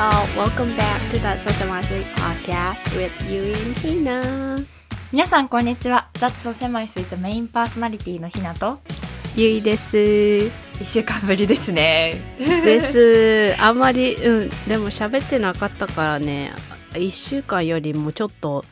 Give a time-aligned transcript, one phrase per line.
[0.00, 4.66] Y'all, welcome back to that So Semi Sweet podcast with Yui and Hina.
[5.12, 6.08] 皆さんこんにちは。
[6.14, 8.78] 雑草狭いスイートメインパーソナリティのひなと
[9.36, 10.46] ゆいです。
[10.80, 12.14] 一週間ぶりですね。
[12.38, 13.62] です。
[13.62, 16.54] あんまり、うん、でも喋ってなかったからね、
[16.96, 18.64] 一週間よりもちょっと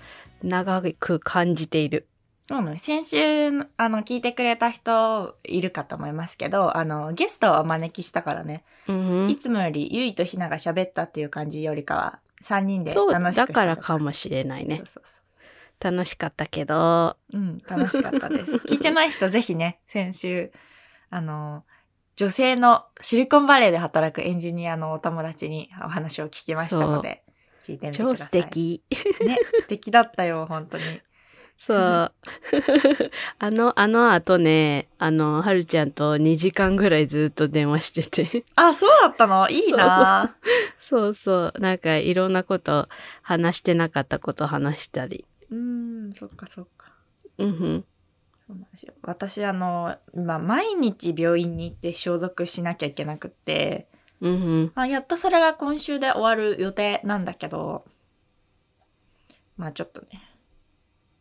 [0.42, 2.07] 長く感じている。
[2.48, 14.86] そうね先週あの聞いてくれた人いるかと思いますけど、あのゲストをお招きしたからね、うんいつもよりゆいとひなが喋ったっていう感じよりかは三人で楽しくだからかももしれないねそう。
[14.86, 15.22] そうそ
[15.80, 17.38] 楽しかったけど、う。
[17.38, 18.54] うん、楽しかったです。
[18.66, 20.50] 聞いてない人ぜひね、先週
[21.10, 21.64] あの
[22.16, 27.22] 女性のシリコンバレーで働くエンジニアのお友達にお話を聞きましたので、
[27.62, 28.27] 聞いてみてくだ超さい。
[28.27, 28.84] 素敵。
[29.24, 31.00] ね、素敵だったよ、本当に。
[31.59, 31.77] そう。
[31.77, 38.45] あの、あの後ね、あの、はるちゃんと2時間ぐらいずっと電話してて。
[38.55, 39.48] あ、そうだったの？
[39.51, 40.36] いいな
[40.79, 41.61] そうそう。
[41.61, 42.89] なんかいろんなこと
[43.23, 45.25] 話してなかったこと話したり。
[45.51, 46.92] うーん、そっかそっか。
[47.39, 47.84] うんふん。
[48.47, 48.95] そうなんですよ。
[49.03, 53.89] 私、あの、今、毎日病院に行って消毒しなきゃいけなくって、
[54.20, 54.73] うんふん。
[54.75, 57.84] まあ、やっとそれが今週で終わる予定なんだけど、
[59.56, 60.23] まあちょっとね、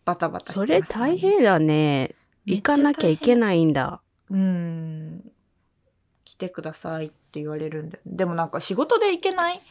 [0.08, 2.16] バタバタしてます、それ大変だね。
[2.46, 3.36] 行かなきゃいけい。
[3.36, 4.02] ないんだ。
[4.30, 5.32] うーん。
[6.24, 8.00] 来てくださいって言われるんで。
[8.06, 9.62] でもなんか仕事で行けない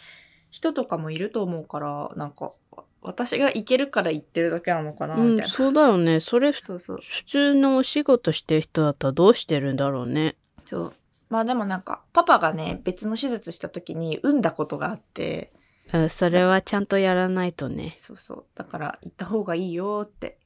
[0.51, 2.53] 人とかもいると思うから、なんか、
[3.01, 5.51] 私が行けるから行ってるだけなのかな、うん、みたいな。
[5.51, 6.21] そうだよね。
[6.21, 6.99] それ、そうそう。
[7.01, 10.37] 普通のお仕事してる人だったらどうしてるんだろうね。
[10.67, 10.93] そう。
[11.31, 15.51] まあでもなんか、パパがね、別の手術した時に産んだことがあって、
[16.03, 17.95] うんそれはちゃんとやらないとね。
[17.97, 18.45] そうそう。
[18.55, 20.39] だから行った方がいいよって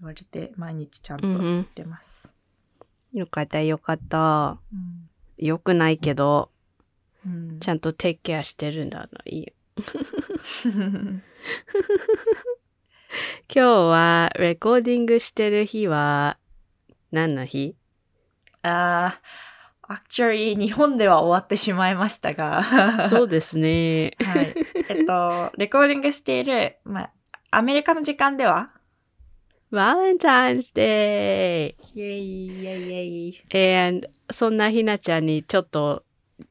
[0.00, 2.32] 言われて、毎日ちゃんと行うんうんってます。
[3.12, 4.58] よかったよかった。
[4.72, 5.08] うん。
[5.38, 6.50] よくないけど、
[7.26, 9.08] うんちゃんとテイクケアしてるんだの。
[9.26, 9.52] いいよ。
[13.54, 16.38] 今日はレコーディングしてる日は
[17.10, 17.76] 何の日？
[18.62, 19.20] あー、
[19.88, 23.08] actually 日本では終わってしまいましたが。
[23.08, 24.12] そうですね。
[24.22, 24.54] はい。
[24.88, 27.10] えっと、レコーディングしている、まあ、
[27.50, 28.70] アメリカの時間では？
[29.70, 33.42] Valentine's Day, yay yay yay。
[33.48, 36.04] ー !and そんなひなちゃんにちょっと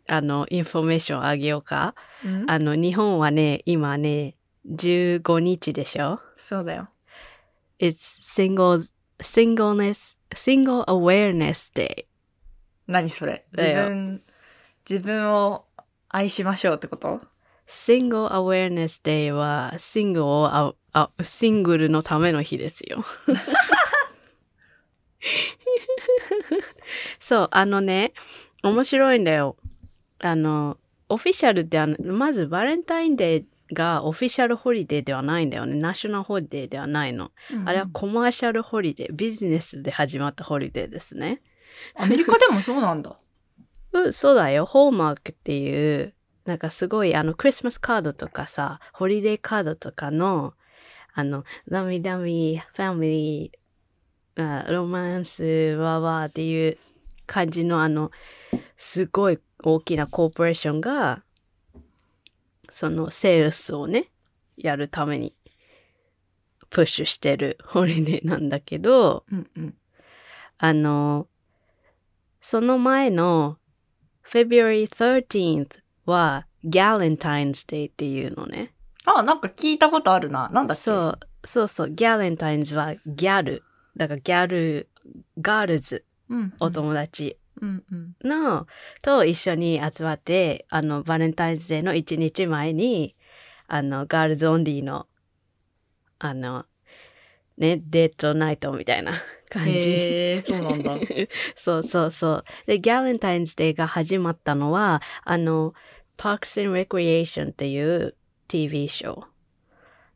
[0.07, 1.95] あの、インフォメーションあげようか。
[2.25, 2.49] うん？
[2.49, 4.35] あの、日本はね、今ね、
[4.69, 6.19] 15日でしょ？
[6.35, 6.89] そうだよ。
[7.79, 8.87] ?It's single,
[9.19, 12.05] singleness, single awareness day.
[12.87, 13.45] 何それ？
[13.51, 14.21] 自だよ分、
[14.89, 15.65] 自分を
[16.09, 17.21] 愛しましょうってこと
[17.67, 23.05] ？Single Awareness Day は、シングルをああ、シングルのための日ですよ。
[27.19, 28.13] そう、あのね、
[28.63, 29.55] 面白いんだよ。
[30.19, 30.77] あの、
[31.07, 35.75] オフィシャルでは、まずバレンタインデーが official holiday ではないんだよね。
[35.75, 37.31] national holiday ではないの。
[37.65, 41.41] あれは commercial holiday、ビジネスで始まったホリデーですね。
[41.95, 43.17] アメリカでもそうなんだ。
[43.93, 44.65] うん、そうだよ。
[44.65, 46.13] Hallmark っていう、
[46.45, 50.53] なんかすごい、あの、クリスマスカードとかさ、ホリデーカードとかの、
[51.13, 56.77] あの、ダミダミ、ファミリー、あロマンス、わーわーっていう
[57.27, 58.11] 感じの、あの、
[58.77, 61.23] すごい大きなコーポレーションが、
[62.69, 64.09] そのセールスをね、
[64.57, 65.35] やるために、
[66.69, 69.75] プッシュしてるホリデーなんだけど、うんうん。
[70.57, 71.27] あの、
[72.41, 73.57] その前の
[74.23, 75.67] February 13th
[76.05, 78.73] は Galentine's Day っていうのね。
[79.05, 80.49] あ、なんか聞いたことあるな。
[80.49, 80.83] なんだっけ？
[80.83, 83.63] そう、そうそう、Galentine's はギャル。
[83.97, 84.89] だからギャル、
[85.39, 86.35] ガールズ、う。
[86.35, 88.15] うん、お友達うんうん。
[88.23, 88.67] の、
[89.03, 93.15] と一緒に集まって、あの、バレンタインズデーの1日前に、
[93.67, 95.07] あの、ガールズオンリーの、
[96.19, 96.65] あの、
[97.57, 99.13] ね、デートナイトみたいな
[99.51, 99.71] 感じ。
[99.71, 100.97] へえ、そうなんだ。
[101.55, 102.45] そうそうそう。
[102.65, 105.73] で、ギャレンタインズデーが始まったのは、あの、
[106.17, 108.15] Parks and Recreation っていう
[108.47, 109.25] TV ショー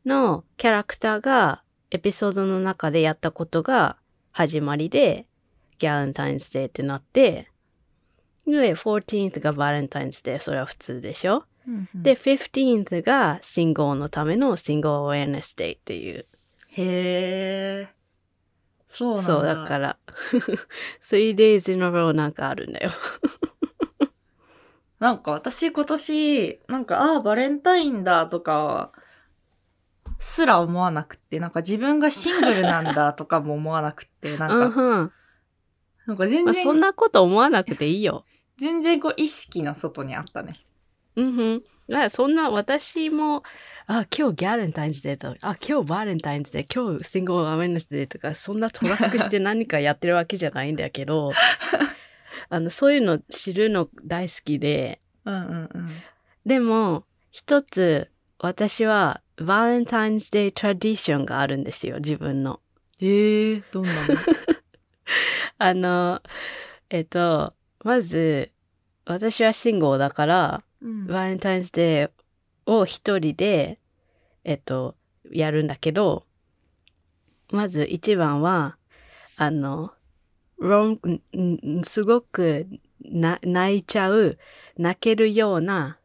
[0.06, 3.98] のキャラクターがエピソードの中でやったことが
[4.32, 5.28] 始まりで、
[5.78, 7.50] ギャレンタインズデーってなって、
[8.48, 16.26] で、14th がバレンタインズデー、それは普通でしょ、うんうんで、15th がシンゴーのためのシンゴーアウェアネスデーっていう。
[16.70, 17.95] へえ。
[18.96, 19.28] そうなんだ。
[19.34, 19.98] そう、だから、
[21.02, 22.92] 3 days in a row なんかあるんだよ。
[25.00, 28.92] なんか私今年、なんか、ああ、バレンタインだとか、
[30.20, 35.12] すら思わなくって、なんか自分がシングルなんだとかも思わなくって、 なんか、うん。
[36.08, 38.26] なんか全まあ、然、そんなこと思わなくていいよ。
[38.58, 40.60] 全然こう意識の外にあったね。
[41.18, 41.64] うんふん。
[41.88, 43.44] らそんな私も、
[43.88, 51.32] あ、今日ギャレンタインズデーとか、あ、今日バレンタインズデー、今日シングルアメンスデーとか、そんなトラックして何かやってるわけじゃないんだけど、
[52.50, 55.90] あの、そういうの知るの大好きで、うんうんうん。
[56.46, 62.62] でも、一つ、私は、バレンタインズデートラディションがあるんですよ、自分の。
[63.02, 64.16] ええどんなの？
[65.58, 66.22] あの、
[66.90, 67.54] えっと、
[67.84, 68.52] まず、
[69.06, 73.80] 私はシングルだから、うんバレンタインズデーを一人で、
[74.44, 74.96] えっと、
[75.32, 76.26] やるんだけど、
[77.52, 78.78] まず一番は、
[79.36, 79.92] あの、
[80.60, 81.00] ロン、
[81.84, 82.68] すごく
[83.02, 84.38] な泣いちゃう、
[84.78, 85.98] 泣けるような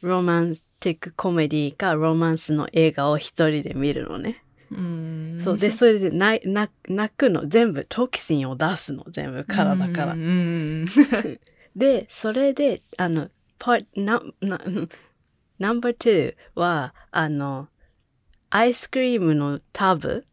[0.00, 4.44] ロマンティックコメディかロマンスの映画を一人で見るのね。
[4.70, 5.58] うんそう。
[5.58, 7.46] で、それで泣い泣泣くの。
[7.48, 9.04] 全部、トキシンを出すの。
[9.08, 10.14] 全部、体から
[11.76, 13.28] で、それで、あの、
[13.64, 14.60] パな、な、
[15.60, 17.68] ナンバー2は、あの、
[18.50, 20.26] アイスクリームのタブ、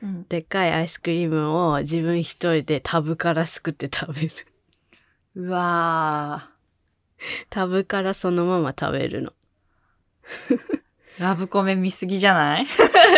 [0.00, 0.26] うん。
[0.28, 4.30] でっかいアイスクリームを自分一人でタブからすくって食べる。
[5.34, 6.50] うわ
[7.50, 9.30] タブからそのまま食べるの。
[9.30, 9.32] ー
[11.18, 12.66] ラブコメ見すぎじゃない？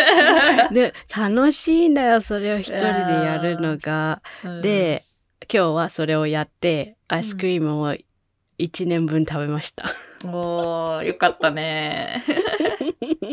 [0.73, 4.23] で、楽しいんだよ、それを一人でやるのが。、
[4.63, 5.05] で、
[5.41, 7.95] 今日はそれをやって、アイスクリームを
[8.61, 9.85] 一年分食べました。
[10.23, 12.23] うんおー、よかったね。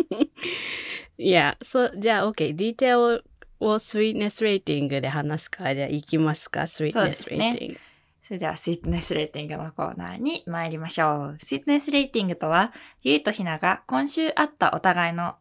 [1.18, 2.54] いや、そう、じゃあ、OK。
[2.54, 3.24] ディテール
[3.60, 5.74] をスイートネスレーティングで話すか？
[5.74, 6.66] じゃあ、行きますか？
[6.66, 7.80] スイートネスレーティング。
[8.26, 11.38] それでは、スイートネスレーティングのコーナーに参りましょう。
[11.40, 12.72] スイートネスレーティングとは、
[13.02, 15.34] ゆいとひなが今週あったお互いの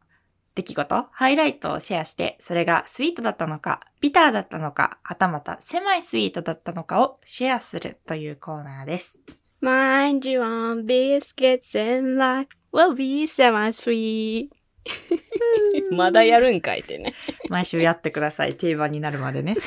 [0.56, 9.20] 出来事、ハイライトをシェアして、それがスイートだったのか、ビターだったのか、はたまた狭いスイートだったのかをシェアするというコーナーです。
[9.62, 14.50] Mind you on biscuits and luck will be semi-sweet.
[15.92, 17.14] まだやるんかいってね。
[17.50, 18.56] 毎週やってください。
[18.56, 19.56] 定番になるまでね。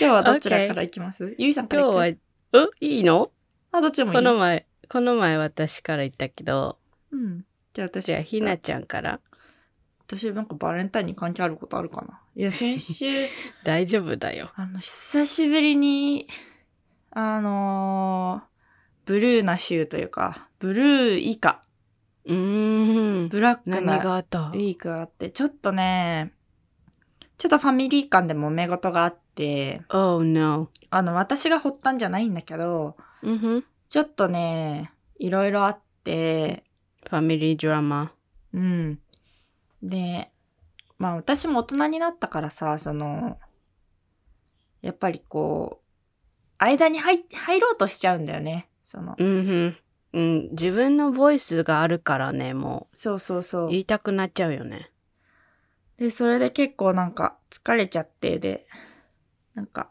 [0.00, 1.34] 今日はどちらからいきます？
[1.36, 3.30] ゆいさんから今日は、ういいの？
[3.72, 6.78] あ、どっちでもいいこの前、この前私から言ったけど、
[7.10, 7.44] うん。
[7.74, 8.06] じゃあ私。
[8.06, 9.20] じゃあ、ひなちゃんから。
[10.06, 12.20] 私なんかバレンタインに関係あることあるかな？
[12.34, 13.28] いや、先週、
[13.64, 14.50] 大丈夫だよ。
[14.54, 16.26] あの、久しぶりに、
[17.10, 18.50] あのー
[19.06, 21.62] ブルーな週というか、ブルー以下、
[22.26, 23.28] うーん。
[23.28, 26.32] ブラック何なウィークがあって、ちょっとね、
[27.36, 30.68] ちょっとファミリー間で揉め事があって、?Oh no.
[30.90, 33.64] あの、私が発端じゃないんだけど、うんふん。
[33.88, 36.62] ちょっとね、いろいろあって、
[37.08, 38.12] ファミリードラマ。
[38.52, 39.00] うん。
[39.82, 40.30] で、
[40.98, 43.38] まあ私も大人になったからさ、その、
[44.82, 45.79] やっぱりこう、
[46.60, 48.68] 間に入入ろうとしちゃうんだよね。
[48.84, 49.76] その、うん。
[50.12, 53.70] うん、自分のボイスがあるからね、もそうそうそうう、。
[53.70, 54.90] 言いたくなっちゃうよね。
[55.98, 58.66] で、それで結構なんか疲れちゃって、で、
[59.54, 59.88] なんか、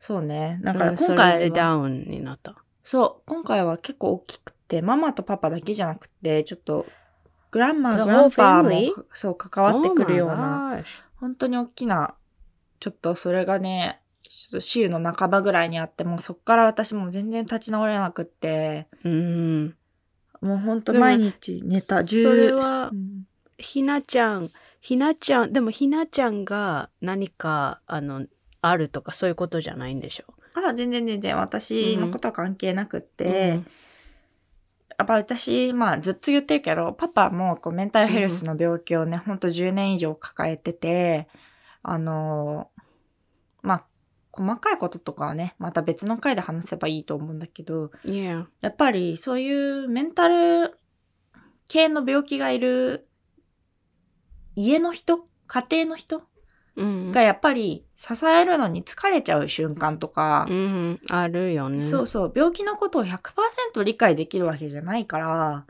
[0.00, 0.58] そうね。
[0.62, 2.56] なんか今回は、でダウンになった。
[2.82, 6.84] そう、今回は結構大きくて、ママとパパだけじゃなくて、ちょっと、
[7.50, 8.92] グランマ、The グランパ whole family？
[8.92, 10.84] ーも、そう、関わってくるような、Oh
[11.20, 12.14] 本当に大きな、
[12.80, 19.76] ちょっとそれがね、ちょっと週の半ばぐらいにあって、もうそっから私もう全然立ち直れなくって、うん。
[20.40, 23.26] もう本当でも毎日寝た、それ10はうん。
[23.58, 24.50] ひなちゃん、
[24.80, 28.26] ひなちゃん、でもひなちゃんが何か、あの、
[28.60, 30.24] あるとかそういうことじゃないんでしょ？
[30.54, 31.36] あ、全然全然。
[31.36, 33.28] 私のことは関係なくって、う
[33.58, 33.66] ん。
[34.96, 41.28] やっぱ私、まあずっと言ってるけど、パパもこうメンタルヘルスの病気をね、ほんと10年以上抱えてて、
[41.82, 42.70] あの
[44.36, 49.52] 細かいこととかはね、また別の回で話せばいいと思うんだけど.やっぱりそうい
[49.84, 50.76] うメンタル
[51.68, 53.06] 系の病気がいる
[54.56, 56.22] 家の人家庭の人
[56.76, 57.12] うん。
[57.12, 61.82] がやっぱり支えるのに疲れちゃう瞬間とか、うん、あるよね。
[61.82, 65.66] そうそう、病気のことを100%理解できるわけじゃないから、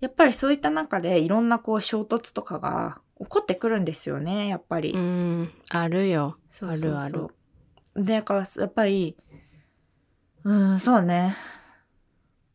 [0.00, 4.92] やっぱりそういった中でいろんなこう衝突とかが起こってくるんですよね、やっぱり。
[4.92, 6.38] うん、あるよ。
[6.50, 7.28] そうあるある。
[7.94, 9.16] で、だからやっぱり、
[10.44, 11.36] うん、そうね。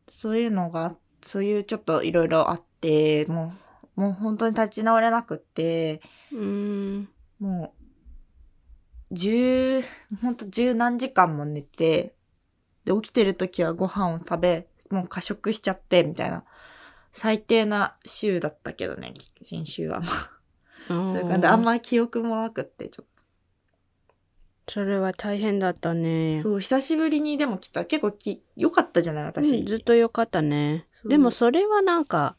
[0.08, 3.52] そういうのが、そういうちょっといろいろあって、も
[3.96, 6.00] う、もう本当に立ち直れなくって、
[6.32, 7.08] うん。
[7.38, 7.74] も
[9.10, 9.82] う、十、
[10.20, 12.14] ほんと十何時間も寝て、
[12.84, 16.44] で、起きてる時はご飯を食べ、もう過食しちゃって、みたいな、
[17.12, 20.00] 最低な週だったけどね、先週は。
[20.00, 20.06] ま
[20.88, 23.15] あそういう感じで、あんまり記憶もなくって、ちょっと。
[24.68, 26.42] それは大変だったね。
[26.42, 27.84] そう、久しぶりにでも来た。
[27.84, 29.58] 結構き、良かったじゃない、私。
[29.58, 30.86] うんずっと良かったね。
[31.04, 32.36] でもそれはなんか、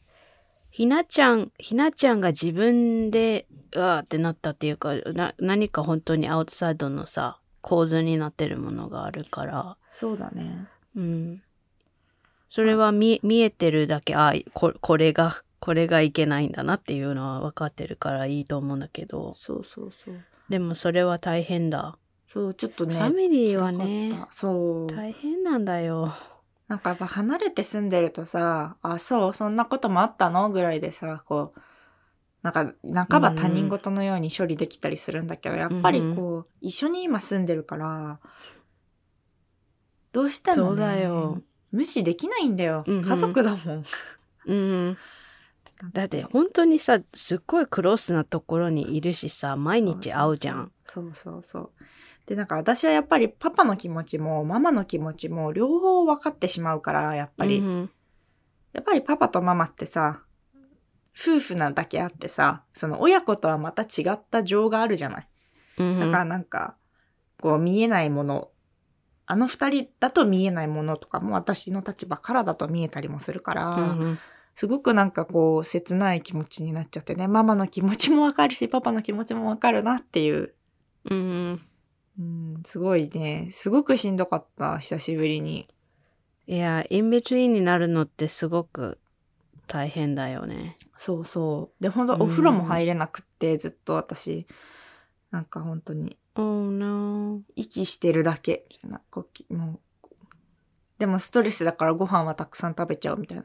[0.70, 10.68] ひなちゃん、ひなちゃんが自分で、うわーってなったっていうか、な何か本当にアウトサイドのさ、構図になってるものがあるから、そうだね。
[10.96, 11.42] うん。
[12.50, 20.14] それは見見えてるだけ、あこ、これが、これがいけないんだなっていうのは分かってるからいいと思うんだけど、そうそうそう。
[20.48, 21.98] でもそれは大変だ。
[22.32, 22.94] そう、ちょっとね。
[22.94, 24.94] ファミリーはねそう。
[24.94, 26.14] 大変なんだよ。
[26.68, 31.60] なんかやっぱ離れて住んでるとさ、あ、そう、そんなこともあったのぐらいでさ、こう、
[32.42, 32.72] なんか、
[33.08, 38.20] 半ば他人事のように処理できたりするんだけど、やっぱりこう、一緒に今住んでるから、
[40.12, 41.42] どうしても、ね、そうだよ。
[41.72, 42.84] 無視できないんだよ。
[42.86, 43.84] うんうん家族だもん。
[44.46, 44.98] うん。
[45.92, 50.72] だって本当にさ、すっごいクロスなところにいるしさ、毎日会うじゃん。
[50.84, 51.70] そうそうそう。
[52.28, 57.58] で、なんか私はやっぱりパパの気持ちもママの気持ちも両方分かってしまうから、やっぱり。
[57.58, 57.90] うん
[58.72, 60.22] やっぱりパパとママってさ、
[61.18, 65.28] 夫婦なだけあってさ、その親子とはまた違った情があるじゃない。
[65.78, 66.76] うんだからなんか、
[67.40, 68.50] こう見えないもの、
[69.26, 74.18] あの二人だと見えないものとかも私の立場からだと見えたりもするから、うん
[74.54, 80.52] すごくなんかこう切ない気持ちになっちゃってね、ママの気持ちもわかるし、パパの気持ちもわかるなっていう。
[81.08, 81.62] うん。
[82.18, 85.68] うん、すごいね、すごくしんどかった、久しぶりに。
[86.46, 88.98] いや、インビトゥインになるのってすごく
[89.66, 90.76] 大変だよね。
[90.96, 91.82] そうそう。
[91.82, 94.46] で、ほんとうんお風呂も入れなくって、ずっと私、
[95.30, 97.42] なんか本当に、Oh no.
[97.56, 99.00] 息してるだけ、みたいな。
[99.10, 99.80] こうきもう
[100.98, 103.44] でもストレスだからご飯はたくさん食べちゃうみたいな。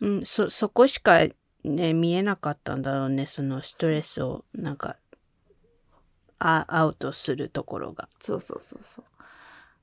[0.00, 1.20] うん、そ、そこしか
[1.64, 3.26] ね、見えなかったんだろうね。
[3.26, 4.96] そのストレスを、なんか、あ
[6.38, 8.08] アウトするところが。
[8.20, 9.04] そうそうそうそう。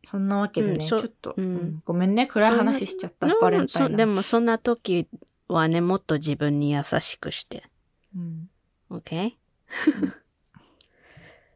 [0.05, 3.27] そんなわけでね、うんそちょっと、うんうんごめんね、暗い話しちゃった。
[3.39, 5.07] バレンタインでもそんな時
[5.47, 7.63] はね、もっと自分に優しくして。
[8.15, 8.49] うん、
[8.91, 9.33] OK?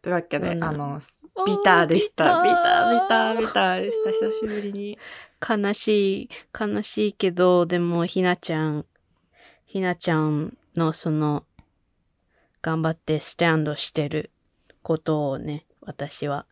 [0.02, 1.00] というわけで、うんあの、
[1.46, 2.42] ビターでした。
[2.42, 4.12] ビター、ビター、ビターでした。
[4.32, 4.98] 久しぶりに。
[5.48, 8.86] 悲しい、悲しいけど、でもひなちゃん、
[9.66, 11.46] ひなちゃんのその、
[12.62, 14.32] 頑張ってスタンドしてる
[14.88, 16.46] ことをね、私は、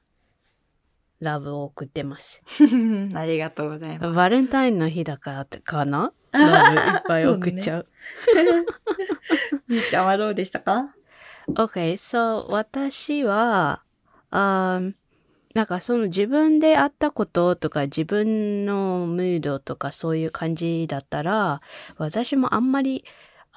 [1.22, 2.42] ラブを送ってます。
[3.15, 4.13] ありがとうございます。
[4.13, 7.88] バレンタインの日だからってかなラブいっぱい送っちゃう。
[9.70, 10.94] みーちゃんはどうでしたか
[11.48, 13.84] ？Okay, so 私は、
[14.32, 14.94] あー
[15.54, 21.62] なんかその自分であったこととか自分のムードとかそういう感じだったら、
[21.96, 23.06] 私もあんまり、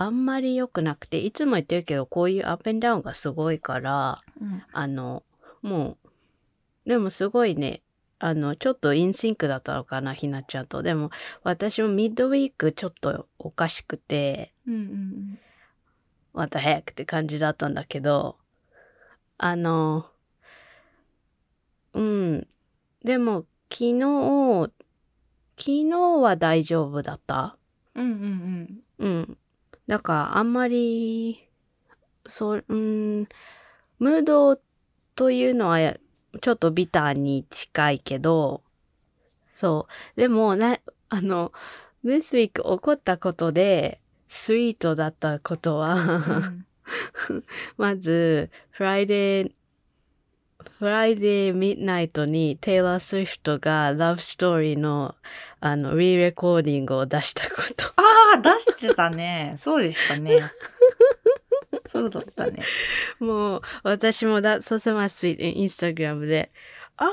[0.00, 4.62] あんまり良くなくて、いつも言ってるけど、こういう up and down がすごいから、うん。
[4.72, 5.24] あの、
[5.60, 5.98] も
[6.86, 7.82] う、でもすごいね、
[8.20, 10.84] あの、ちょっと in sync だったのかな、ひなちゃんと。
[10.84, 11.10] でも、
[11.42, 15.38] 私もミッドウィークちょっとおかしくて、うんうん
[16.34, 18.36] また早くって感じだったんだけど、
[19.38, 20.06] あの、
[21.94, 22.46] うん。
[23.02, 24.70] でも、昨日、
[25.58, 27.56] 昨日は大丈夫だった？
[27.96, 28.04] うん。
[28.04, 29.38] うんうんうん。
[29.88, 31.48] だから、あんまり、
[32.26, 33.28] そう、うん、
[33.98, 34.60] ムード
[35.16, 35.96] というのは、
[36.42, 38.62] ちょっとビターに近いけど、
[39.56, 40.20] そう。
[40.20, 40.78] でも、な、
[41.08, 41.52] あの、
[42.04, 46.66] this week 起こったことで、 sweet だったことは、うん。
[47.78, 55.16] まず、 Friday、Friday midnight にテイラー・スウィフトが Love Story の
[55.58, 57.86] あの、 re-recording を出したこと。
[57.96, 59.56] ああ、出してたね。
[59.58, 60.52] そうでしたね。
[61.88, 62.62] そうだったね。
[63.18, 66.52] もう、私もだ、そうせます、インスタグラムで、
[66.96, 67.06] Oh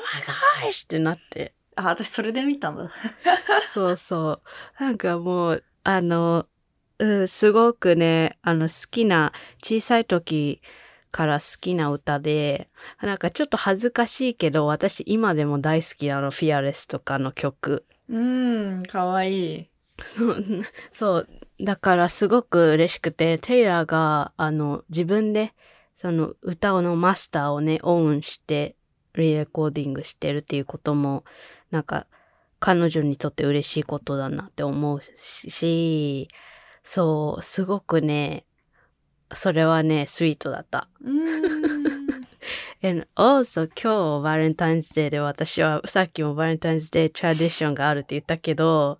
[0.61, 0.83] my gosh!
[0.83, 1.55] ってなって。
[1.75, 2.91] あ、私それで見たんだ。
[3.73, 4.41] そうそ
[4.79, 4.83] う。
[4.83, 6.45] なんかもう、あの、
[6.99, 10.61] うん、すごくね、あの、好きな、小さい時
[11.15, 12.67] から好きな歌で、
[13.01, 17.85] なんかちょっと恥ずかしいけど、私今でも大好きなの、フィアレスとかの曲。
[18.09, 19.69] うん、かわいい。
[20.03, 20.45] そう、
[20.91, 21.27] そう。
[21.61, 25.53] だからすごく嬉しくて、テイラーが、あの、自分で、
[26.01, 28.75] その歌のマスターをね、オンして、
[29.13, 31.23] リレコーディングしてるっていうことも、
[31.71, 32.07] なんか、
[32.59, 34.99] 彼女にとって嬉しいことだなって思う
[35.49, 36.27] し、
[36.83, 38.45] そう、すごくね、
[39.33, 40.87] それはね、スイートだった。
[41.03, 42.05] うん。
[42.83, 48.99] And also 今日バレンタインズデーで私はさっきもバレンタインズデートラディションがあるって言ったけど、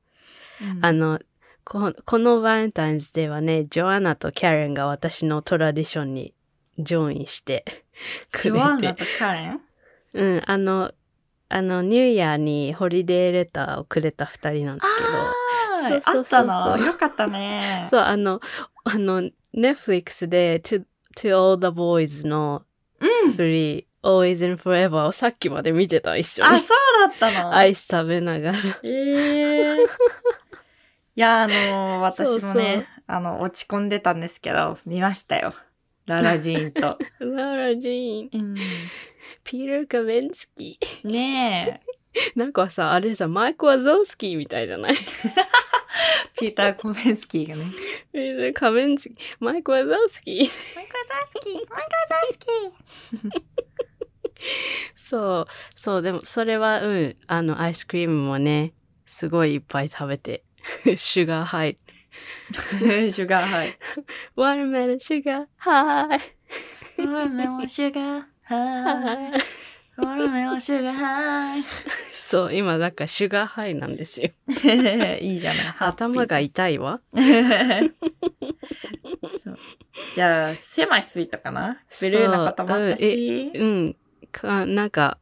[0.81, 1.19] あの、
[1.63, 6.33] ここのバレンタインズデーはね、ジョアナとキャレンが私のトラディションに
[6.79, 7.63] ジョインして
[8.31, 8.57] くれて。
[8.57, 9.61] ジョアンナとカレン？
[10.13, 10.91] うん、あの、
[11.49, 15.09] あの、ニューイヤーにホリデーレターをくれた二人なんだけど、
[15.89, 17.87] そうそうそうそうあったのよかったね。
[17.91, 18.39] そう、あの、
[18.83, 20.83] あの、Netflix で To,
[21.17, 22.63] to All the Boys の
[22.99, 23.31] うん。
[23.31, 26.59] 3、Always and Forever をさっきまで見てた、一緒あ、に。
[26.61, 27.55] そうだったの？
[27.55, 28.57] アイス食べながら。
[28.83, 29.75] ええ
[31.17, 35.53] いや、あの私もね、そうそうあの、落ち込んでたんですけど、見ましたよ。
[36.05, 36.97] ララジーンと。
[37.19, 38.55] ララジーン、うん、
[39.43, 41.07] ピーター・カベンスキー。
[41.09, 41.95] ねえ。
[42.35, 44.95] なんかさ、あれさ、マイク・ワゾウスキーみたいじゃない？
[46.37, 47.65] ピーター・コメンスキーがね。
[48.11, 50.35] ピーター・カベンスキー、マイク・ワゾウスキー。
[50.75, 51.73] マイカザースキーマイカ
[52.07, 52.39] ザース
[53.29, 53.41] キー
[54.95, 58.73] そう、そう、でもそれは、うん、あの、アイスクリームもね、
[59.05, 60.43] すごいいっぱい食べて、
[60.97, 69.41] sugar high。sugar high。Watermelon sugar high。Watermelon sugar high。
[72.27, 74.31] そう、今だから sugar high なんですよ。
[75.21, 75.75] いいじゃない。
[75.79, 77.01] 頭が痛いわ。
[80.13, 81.81] じゃあ、狭いスイートかな？
[82.01, 83.51] ブルーの方もあったし。
[83.53, 83.95] うん、
[84.31, 85.17] かなんか、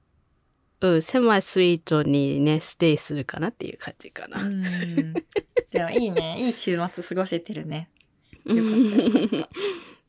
[0.81, 4.43] うん、狭いスイートにね、ステイするかなっていう感じかうな。
[4.43, 5.13] ん。
[5.71, 6.37] でもいいね。
[6.39, 7.89] いい週末過ごせてるね。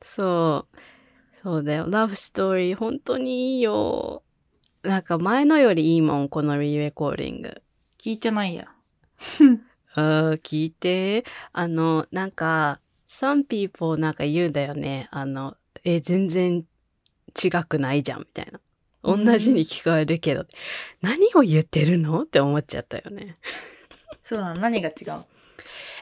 [0.02, 0.76] そう。
[1.42, 1.86] そうだよ。
[1.88, 4.23] ラブストーリー、本当にいいよ。
[4.84, 7.62] なんか前のよりいいもん、このリレコーディング。
[7.98, 8.68] 聞いてないや。
[9.94, 10.00] あ
[10.36, 11.24] ー聞いて。
[11.52, 15.08] あの、なんか、some people なんか言うんだよね。
[15.10, 16.66] あの、え、全然
[17.42, 18.60] 違くないじゃん、みたいな。
[19.02, 20.44] 同じに聞こえるけど、
[21.00, 22.22] 何を言ってるの？
[22.22, 23.38] って思っちゃったよね。
[24.22, 25.10] そうなの何が違う？
[25.10, 25.24] あ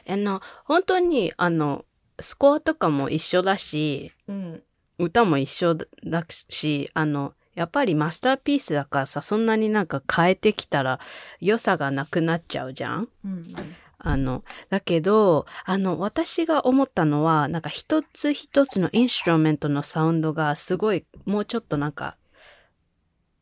[0.09, 1.85] の、本当に、あの、
[2.19, 4.63] スコアとかも一緒だし、うん。
[4.97, 10.99] 歌も一緒だし、あの、やっぱりマスターピースだからさ、そんなになんか変えてきたら
[11.39, 13.09] 良さがなくなっちゃうじゃん？
[13.25, 13.53] うん。
[14.05, 22.17] あの、だけど、あの、私が思ったのは、なんか一つ一つのインストゥルメントのサウンドがすごい、もうちょっとなんか、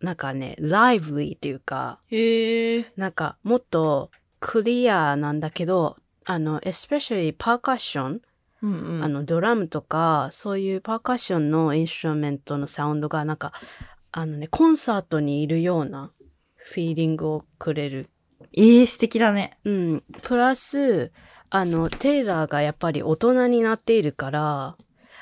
[0.02, 2.92] なんかね、ライブリーっていうか、へえ。
[2.96, 8.22] なんかもっとクリアなんだけど、あの、especially パーカッション、
[8.62, 9.04] うんうん。
[9.04, 13.54] あの、ドラムとか、そういうパーカッションのインストゥルメントのサウンドが、なんか、
[14.12, 16.12] あのね、コンサートにいるような
[16.56, 18.10] フィーリングをくれる。
[18.54, 19.58] ええ素敵だね。
[19.64, 20.04] うん。
[20.22, 21.12] プラス、
[21.50, 24.78] あの、テイラーがやっぱり大人になっているから、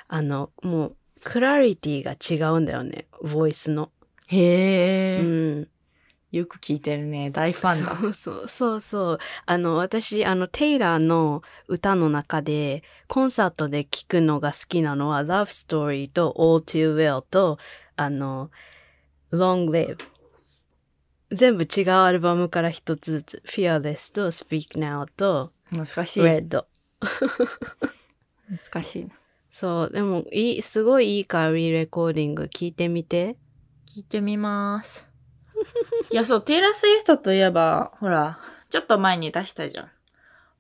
[0.08, 3.92] あの、もう、クラリティが違うんだよね、ボイスの。
[4.28, 5.68] へえ、うん。
[6.32, 7.32] よく聞いてるね。
[7.32, 7.98] 大ファンだ。
[8.00, 9.20] そうそうそうそう。
[9.46, 17.58] あの、私、あの、テイラーの歌の中で、コンサートで聴くのが好きなのは、Love Story と All Too Well と、
[17.96, 18.52] あの、
[19.32, 19.98] Long Live。
[21.32, 23.44] 全部違うアルバムから一つずつ。
[23.46, 26.24] Fearless と Speak Now と難しい。
[26.24, 26.64] Red。
[28.50, 29.16] 難しいな。
[29.52, 33.36] そう、でも、いい、すごいいいから、リレコーディング聞いてみて。
[33.94, 35.08] 聞いてみます。
[36.12, 38.40] いや、そう、テイラー・スウィフトといえば、ほら、
[38.70, 39.92] ちょっと前に出したじゃん。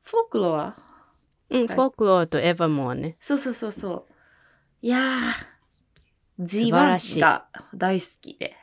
[0.03, 0.75] フォークロア
[1.51, 3.17] うん、はいフォークローとエヴァモアね。
[3.19, 4.13] そうそうそうそう。
[4.81, 5.01] いやー、
[6.47, 8.55] 素晴らし Z1 いが大好きで。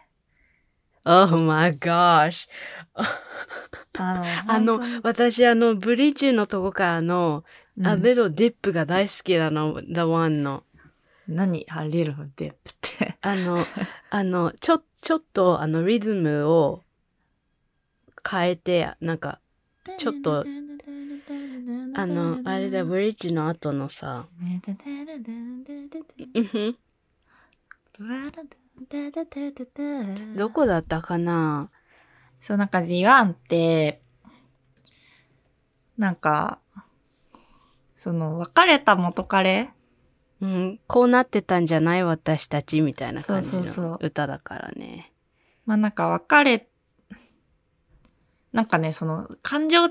[1.05, 2.49] Oh my gosh.
[3.95, 7.45] あの、私あの、ブリッジのとこからの、
[7.79, 10.65] うんアベロディップが大好きなの、The One の。
[11.29, 11.67] 何？
[11.69, 13.19] あれるのデップって。
[13.21, 13.59] あの、
[14.09, 16.83] あの、ちょ、ちょっとあの、リズムを
[18.29, 19.41] 変えて、なんか、
[19.99, 20.47] ちょっと、
[21.95, 24.27] あの、あれだ、ブリッジの後のさ、
[30.37, 31.71] どこだったかな？
[32.41, 34.03] そう、なんか G1 って、
[35.97, 36.59] なんか、
[37.97, 39.71] その、別れた元彼？
[40.43, 42.05] うん、こうなってたんじゃない？
[42.05, 43.99] 私たちみたいな感じそうそうそのう。
[44.07, 45.13] 歌だからね。
[45.65, 46.69] まあなんか別れ、
[48.53, 49.89] なんかね、その、感情、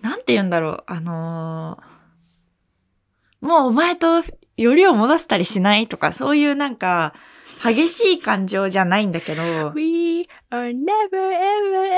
[0.00, 1.97] なんて言うんだろう、あのー
[3.40, 4.22] もうお前と
[4.56, 7.14] よりを戻したりしないとか、そういうなんか、
[7.62, 9.42] 激しい感情じゃないんだけど、
[9.74, 10.76] We are never
[11.10, 11.88] ever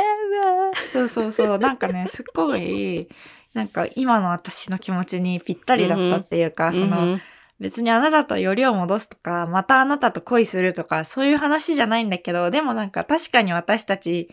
[0.72, 0.92] ever.
[0.92, 3.08] そうそうそう、なんかね、すっごい、
[3.52, 7.20] なんか今の私の気持ちにぴったりだったっていうか、その、うん
[7.60, 14.30] 別にあなたとよりを戻すとか、またあなたと恋するとか、そういう話じゃないんだけど、でもなんか確かに私たち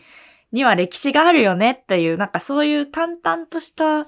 [0.50, 4.06] には歴史があるよねっていう、なんかそういう淡々とした、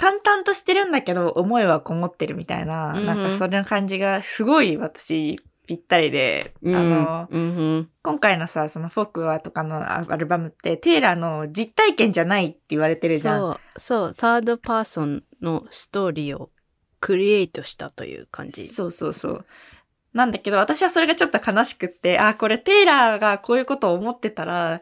[0.00, 13.40] 淡々としてるんだけど、思いはこもってるみたいな、うんなんかそれの感じがすごい私、ぴったりで、うん、あの、うん今回のさ、そのフォークはとかのアアルバムって、テイラーの実体験じゃないって言われてるじゃん。
[13.40, 16.48] そう、そう、サードパーソンのストーリーを
[17.00, 18.68] クリエイトしたという感じ。
[18.68, 19.46] そうそうそう。
[20.14, 24.80] なんだけど、私はそれがちょっと悲しくって、あ、これテイラーがこういうことを思ってたら、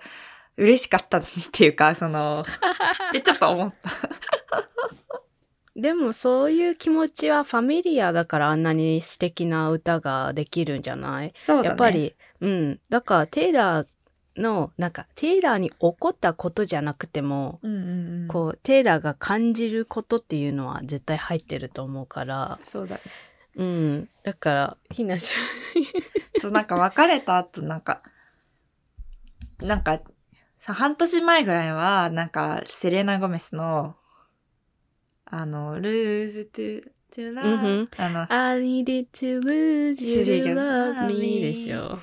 [0.58, 2.44] 嬉しかったのにっていうか、その、
[3.12, 3.90] で、ちょっと思った。
[5.76, 11.32] でもそういう気持ちはファミリアだからあんなに素敵な歌ができるんじゃない？
[11.36, 12.80] そうやっぱ、り、うん。
[12.88, 13.86] だからテイラー
[14.36, 18.28] の、なんかテイラーに起こったことじゃなくても、うんうんうん。
[18.28, 23.02] こう、テイラーが感じることっていうのは絶対入ってると思うから、そうだね。
[23.54, 24.08] うん。
[24.24, 25.32] だから、ひなち
[26.38, 28.02] そう、なんか別れた後、なんか、
[29.60, 30.00] なんか、
[30.68, 33.96] さ、半年前ぐらいは、なんか、セレナ・ゴメスの、
[35.24, 38.32] あの、lose to, to うん love、うんあの。
[38.32, 41.98] I needed to lose you to love me でしょ。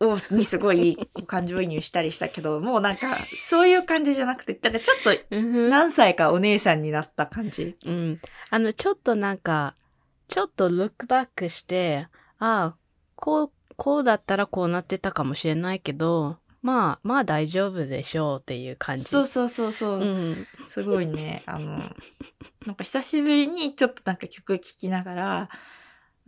[0.00, 7.76] をにすごい感情移入したりしたけど、 もうなんか、そういう感じじゃなくて、だからちょっと何歳かお姉さんになった感じ。
[7.84, 8.20] うん。
[8.50, 9.74] あの、ちょっとなんか、
[10.28, 12.06] ちょっとルックバックして、
[12.38, 12.76] ああ、
[13.16, 19.04] こう、こうだったらこうなってたかもしれないけど、まあ、まあ大丈夫でしょうっていう感じ。
[19.04, 20.00] そうそうそうそう。
[20.00, 20.46] うん。
[20.68, 21.78] すごいね、 あの、
[22.66, 25.50] なんか久しぶりにちょっとなんか曲聴きながら、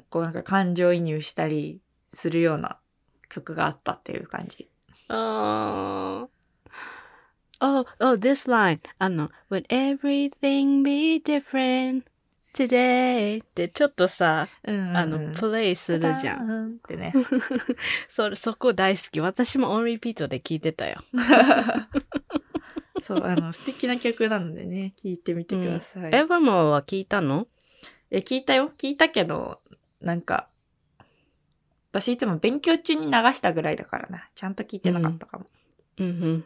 [0.08, 1.80] こうなんか感情移入したり
[2.12, 2.78] するような
[3.28, 4.68] 曲があったっていう感じ。
[5.08, 6.40] ああ。
[7.62, 8.80] Oh, oh, this line.
[8.98, 12.04] あの、Would everything be different
[12.54, 13.42] today?
[13.42, 16.72] ってちょっとさ、うんあの、プレイするじゃん。
[16.72, 16.76] ん。
[16.76, 17.12] ってね。
[18.08, 19.20] それ、そこ大好き。
[19.20, 21.02] 私もオンリピートで聞いてたよ。
[23.00, 26.14] そう、あの、素敵な曲なのでね、聴いてみてください。
[26.14, 27.48] エヴァモアは聞いたの？
[28.10, 29.60] え、聞いたよ聞いたけど、
[30.00, 30.48] なんか、
[31.92, 34.28] 私いつも勉強中に流したぐらいだからな。
[34.34, 35.46] ちゃんと聞いてなかったかも。
[35.98, 36.44] うんうん。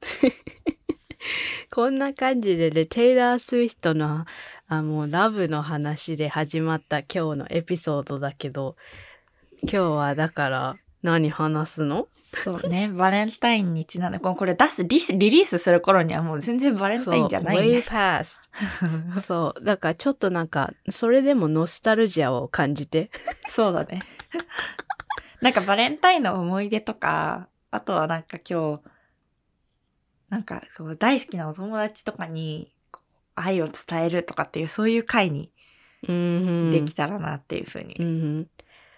[1.70, 4.24] こんな感じでね、テイラー・スウィフトの、
[4.72, 8.76] あ、もうラブの話で始まった今日のエピソードだけど、
[9.62, 12.08] 今日はだから何話すの？
[12.34, 17.78] そうね、バレンタインにちなんで、ここれ出すリス、リリースする頃にはもう全然バレンタインじゃないね。
[17.80, 18.38] past.
[19.28, 19.62] そう。
[19.62, 23.10] だからちょっとなんか、それでもノスタルジアを感じて。
[23.50, 24.02] そうだね。
[25.42, 28.80] なんかバレンタインの思い出とか、あとはなんか今日、
[30.30, 32.72] なんかこう大好きなお友達とかに
[33.34, 35.50] 愛を伝えるとかっていうそういう回に。
[36.04, 38.50] できたらなっていうふううんにうん。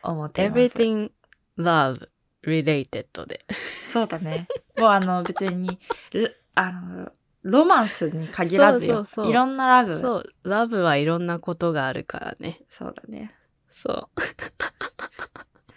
[0.03, 0.61] 思っています。
[0.61, 1.11] everything
[1.59, 2.09] love
[2.45, 3.45] related で。
[3.87, 4.49] そうだね。
[4.79, 5.79] もうあの別に、
[6.13, 8.97] ルあの、ロマンスに限らずよ。
[8.97, 9.93] そうそうそういろんなラブ。
[9.95, 10.49] そうそう。
[10.49, 12.63] ラブはいろんなことがあるからね。
[12.81, 13.35] だね。
[13.71, 14.09] そう。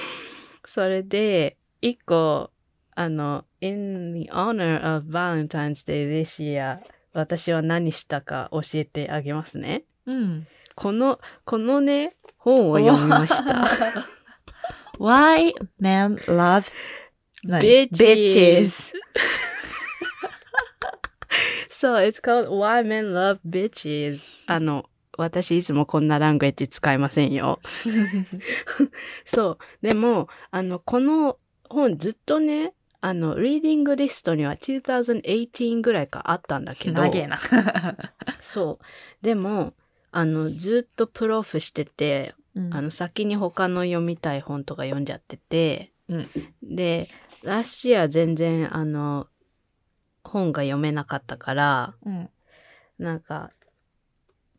[0.67, 2.51] それで、一個、
[2.95, 6.79] あの、in the honor of Valentine's Day this year,
[7.15, 9.85] 私は何したか教えてあげますね。
[10.07, 10.47] うん。
[10.75, 13.69] この、このね、本を読みました。
[14.99, 16.71] Why men love
[17.47, 18.93] bitches.
[21.71, 24.21] so, it's called Why Men Love Bitches.
[24.47, 24.85] あの、
[25.17, 27.61] 私いつもこんなラングエッジ使いませんよ。
[29.27, 29.87] そう。
[29.87, 32.75] でも、あの、この本ずっとね、
[33.07, 37.03] あの、リーディングリストには2018ぐらいからあったんだけど。
[37.03, 37.39] 長えな。
[38.41, 38.85] そう。
[39.23, 39.75] でも、
[40.11, 42.35] あの、ずっとプロフしてて、
[42.71, 46.31] あの、先に他の読みたい本とか読んじゃってて、うん
[46.63, 47.11] で、
[47.43, 49.27] ラッシア全然、あの、
[50.23, 52.31] 本が読めなかったから、うん。
[52.99, 53.51] なんか、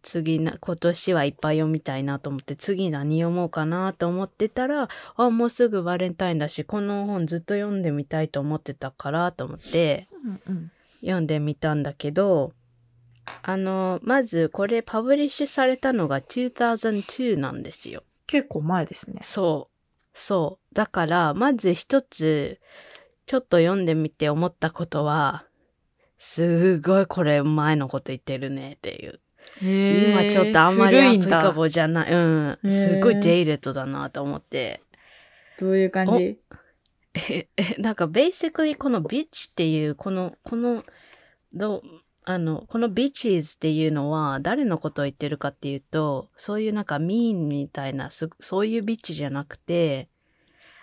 [0.06, 10.72] 次な、今年はいっぱい読みたいなと思って、次何読もうかなと思ってたら、あ、もうすぐバレンタインだし、この本ずっと読んでみたいと思ってたからと思って、うんうん。
[11.02, 12.54] 読んでみたんだけど、
[13.42, 18.04] あの、まずこれパブリッシュされたのが2002なんですよ。
[18.28, 19.22] 結構前ですね。
[19.24, 20.18] そう。
[20.18, 20.76] そう。
[20.76, 22.60] だから、まず一つ、
[23.26, 25.46] ちょっと読んでみて思ったことは、
[26.20, 29.20] すごいこれ前のこと言ってるねっていう。
[29.62, 32.14] 今ちょっとあんまりアプリカボじゃない。
[32.14, 32.58] うん。
[32.70, 34.82] すごいデイレットだなと思って。
[35.60, 36.38] どういう感じ？
[37.14, 40.84] え、え、なんか、ベーシックにこのビッチっていう、この、この、
[41.54, 41.82] どう、
[42.26, 50.10] あの、このビッチーズっていうのは、誰のことを言ってるかっていうと、そういうなんかミーンみたいな、すそういうビッチじゃなくて、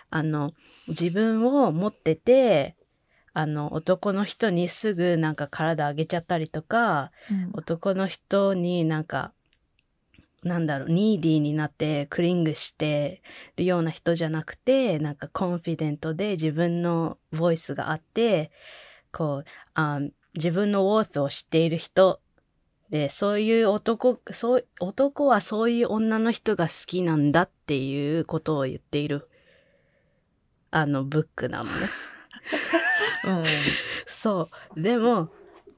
[0.09, 0.53] あの、
[0.87, 2.75] 自分を持ってて、
[3.33, 7.11] あの、男の人にすぐなんか体上げちゃったりとか、
[7.53, 9.33] 男の人になんか、
[10.43, 13.21] なんだろう、ニーディーになってクリングして
[13.55, 18.51] るような人じゃなくて、なんかコンフィデントで自分のボイスがあって、
[19.11, 19.99] こう、あ
[20.35, 22.19] 自分のウォースを知っている人
[22.89, 29.29] で、そういう男、そう、男はそういう女の人が好きなんだっていうことを言っている、
[30.69, 31.71] あの、ブックなのね。
[33.25, 33.45] うん。
[34.07, 34.81] そう。
[34.81, 35.29] でも、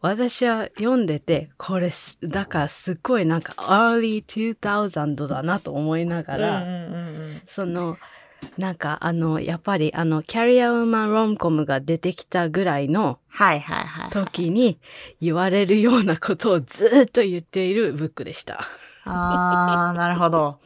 [0.01, 6.97] 私は読んでて、これす、だからすっごいなんか early 2000だなと思いながら、うんうんう
[7.37, 7.97] んその、
[8.57, 14.09] なんかあの、やっぱりあの、キャリアウーマンロムコムが出てきたぐらいのはいはいはい。
[14.11, 14.79] 時に
[15.19, 18.67] 言われるようなことをずっと言っているブックでした。
[19.05, 20.59] あー、なるほど。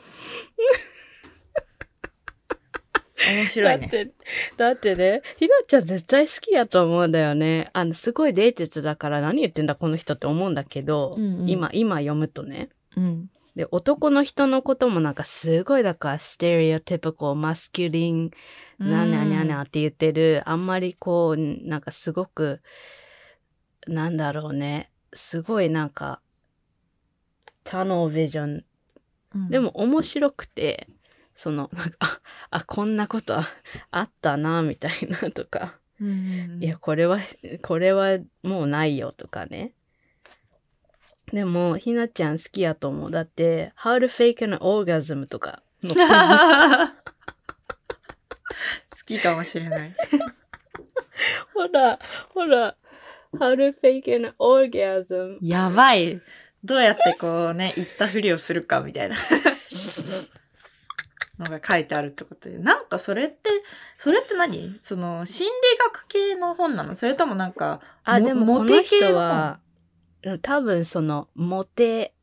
[3.27, 3.87] 面白いね。
[3.87, 4.11] だって、
[4.57, 7.69] だってね、ひなちゃん絶対好きやと思うんだよね。
[7.73, 12.69] あの、すごいデーテッドだから何言ってんだこの人って思うんだけど、うんうん今、今読むとね。
[12.95, 13.29] うん。
[13.55, 18.31] で、男の人のこともなんかすごいだから、 stereotypical、masculine、
[18.77, 22.61] なにゃにゃにゃって言ってる、あんまりこう、なんかすごく、
[23.87, 26.21] なんだろうね、すごいなんか、
[27.63, 28.63] tunnel vision。
[29.35, 30.87] うんでも、面白くて、
[31.39, 32.19] その、なんか、あ、
[32.51, 33.47] あこんなことあ
[33.91, 35.79] あったな、みたいな とか、
[36.59, 37.21] いや、これは、
[37.61, 39.71] これはもうないよとかね。
[41.31, 43.11] でも、ひなちゃん好きやと思う。
[43.11, 45.89] だって、How to Fake an Orgasm とか 好
[49.05, 49.95] きかもしれない。
[51.55, 51.99] ほら、
[52.33, 52.75] ほら、
[53.35, 55.37] How to Fake an Orgasm.
[55.41, 56.19] やばい。
[56.65, 59.15] どうやってこうね、言ったふりをするかみたいな
[61.39, 62.57] のが書いてあるってことで。
[62.57, 63.49] なんかそれって、
[63.97, 64.77] それって何？
[64.81, 65.53] その心理
[65.93, 66.95] 学系の本なの？
[66.95, 69.59] それともなんか、あ、もでもこの人は、
[70.41, 72.13] 多分その、モテ、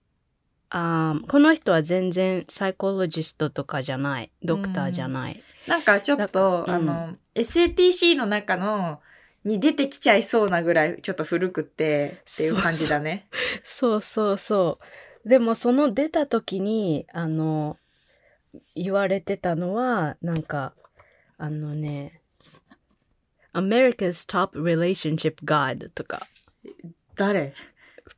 [0.68, 4.30] あーこの人は全然サイコロジストとかじゃない。
[4.42, 5.42] ドクターじゃない。
[5.66, 9.00] なんかちょっと、うんあの、SATC の中の、
[9.44, 13.28] に出てきちゃいそうなぐらいちょっと古くってっていう感じだね。
[13.62, 14.80] そうそうそ
[15.24, 15.28] う。
[15.28, 17.76] でもその出た時に、あの、
[18.74, 20.74] 言われてたのは、なんか、
[21.38, 22.20] あのね、
[23.52, 26.26] America's Top Relationship Guide とか、
[27.14, 27.54] 誰？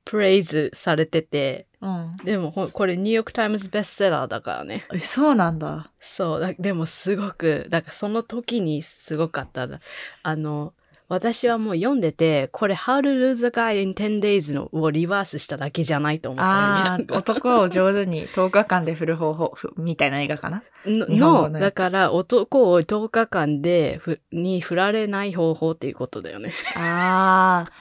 [0.05, 2.17] プレイズされてて、うん。
[2.25, 4.87] でもほこれニューヨークタイムズベストセラーだからね。
[4.93, 5.93] え、そうなんだ。
[6.01, 9.81] そう、だでもすごく、だからその時にすごかったな。
[10.23, 10.75] あの、
[11.09, 20.63] 私はもう読んでて、これ How to Lose a Guy in 10 Days のをリバースしただけじゃないと思ったああ、男を上手に10日間で振る方法ふみたいな映画かな？
[20.87, 26.53] のだから男を10日間でふに振られない方法っていうことだよね。
[26.77, 27.73] ああ。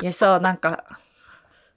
[0.00, 0.98] いや、そう、なんか、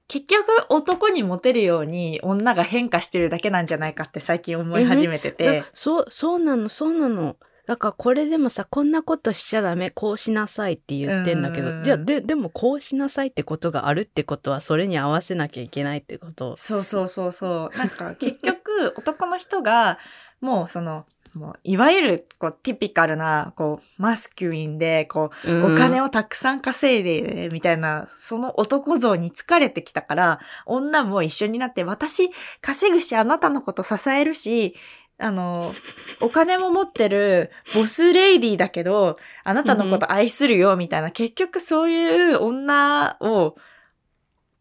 [0.07, 5.65] 結局男にモテるように女が変化してるだけなんじゃないかって最近思い始めててだ。
[5.73, 7.35] そう、そうなの、そうなの。
[7.65, 16.55] だからこれでもさ、こんなことしちゃダメ、こうしなさいって言ってんだけど、うんいや、で、でもこうしなさいってことがあるってことは、それに合わせなきゃいけないってこと。
[16.57, 17.77] そうそうそうそう。
[17.77, 19.97] なんか結局男の人が
[20.41, 32.29] もうその、もういわゆるこうティピカルなこうマスキュリンでこうお金を、をたくさん稼いでみたいな、その男像に疲れてきたから、女も一緒になって、私
[32.61, 34.75] 稼ぐし、あなたのこと支えるし、
[35.17, 35.73] あの、
[36.19, 43.55] お金も持ってるボスレイディーだけど、あなたのこと愛するよ、みたいな、結局そういう女を、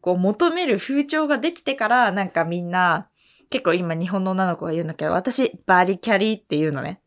[0.00, 3.08] こう求める風潮ができてから、なんかみんな、
[3.50, 7.00] 結構今日本の女の子が言うんだけど、私、バリキャリーっていうのね。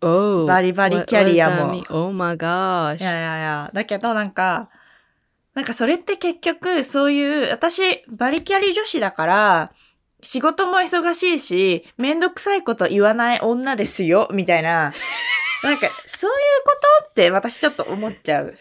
[0.00, 1.82] Oh, バリバリキャリアも?
[1.88, 3.00] Oh my gosh.
[3.00, 4.68] いやいやいや、だけどなんか、
[5.54, 9.72] なんかそれって結局そういう、私、バリキャリ女子だから、
[10.24, 14.92] 仕事も忙しいし、めんどくさいこと言わない女ですよ、みたいな。
[15.62, 18.54] なんか、そういうことって私ちょっと思っちゃう。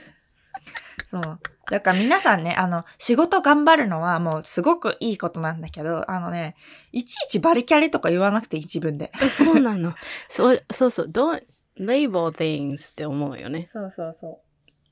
[1.08, 1.40] そう。
[1.70, 6.56] だから皆さんね、あの、仕事頑張るのはもうすごくいいことなんだけど、あのね、
[6.92, 9.12] いちいちバリキャリとか言わなくていい自分で。
[9.22, 9.94] えそうなの？
[10.30, 11.08] そう、そうそう。
[11.08, 11.44] don't
[11.80, 13.64] label things って思うよね。
[13.66, 14.42] そうそうそ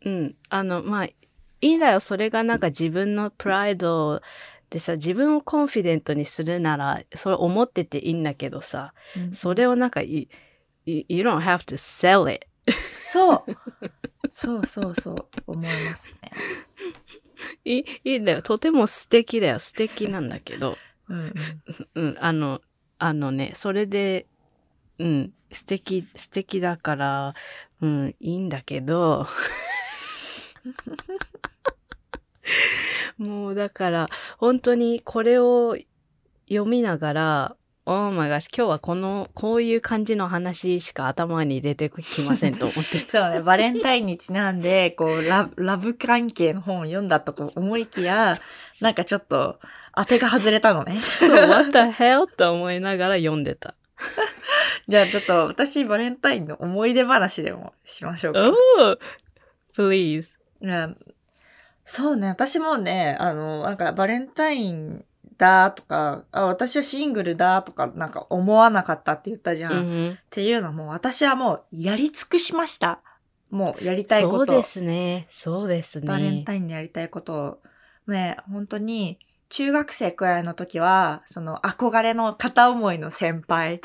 [0.06, 0.36] うん。
[0.50, 1.16] あの、まあ、い
[1.62, 2.00] いんだよ。
[2.00, 4.22] それがなんか自分のプライド
[4.72, 9.20] でさ、自分をコンフィデントにするなら、それ思ってていいんだけどさ、う。
[9.20, 10.30] うんそれをなんか、い
[10.86, 12.48] you don't have to sell it.
[13.00, 13.44] そう。
[14.32, 15.28] そうそうそう。
[15.46, 16.32] 思いますね。
[17.66, 18.42] いい、いいんだよ。
[18.42, 19.60] とても素敵だよ。
[19.60, 20.78] 素敵なんだけど。
[21.10, 21.34] うん
[21.96, 22.06] うん。
[22.10, 22.62] うん、あの、
[22.98, 24.26] あのね、それで、
[25.00, 27.36] うん、素敵、素敵だから、
[27.82, 29.28] うん、いいんだけど、
[33.22, 35.78] もうだから、本当にこれを
[36.50, 37.56] 読みながら、
[37.86, 43.26] Oh my gosh, 今日はこの、こういう感じの話しか頭に出てきませんと思ってた。
[43.26, 48.40] そうね、バレンタインにちなんで、こう、ラブ、ラブ関係の本を読んだとこ思いきや、
[48.80, 49.60] なんかちょっと、
[49.96, 51.00] 当てが外れたのね。
[51.20, 52.26] そう、what the hell?
[52.36, 53.76] と思いながら読んでた。
[54.88, 58.40] じゃあちょっと、私、バレンタインの思い出話でもしましょうか。
[58.80, 58.98] Oh,
[59.76, 60.26] please.
[60.64, 60.90] いや
[61.92, 65.04] そうね、私もね、あの、なんかバレンタイン
[65.38, 69.74] だとか、あ私はシングルだとか、なんか思わなかったって言ったじゃん。
[69.74, 73.02] っうんていうのも、私はもうやり尽くしました。
[73.50, 74.46] もうやりたいこと。
[74.46, 75.28] そうですね。
[75.34, 76.08] そうですね。
[76.08, 77.58] バレンタインでやりたいことを。
[78.08, 83.82] ね、本当に、中学生くらいの時は、その憧れの片思いの先輩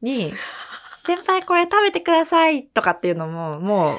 [0.00, 0.32] に、
[1.02, 3.98] 先輩これ食べてくださいとかっていうのも、もう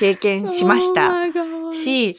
[0.00, 1.12] 経験しました。
[1.68, 2.18] Oh し、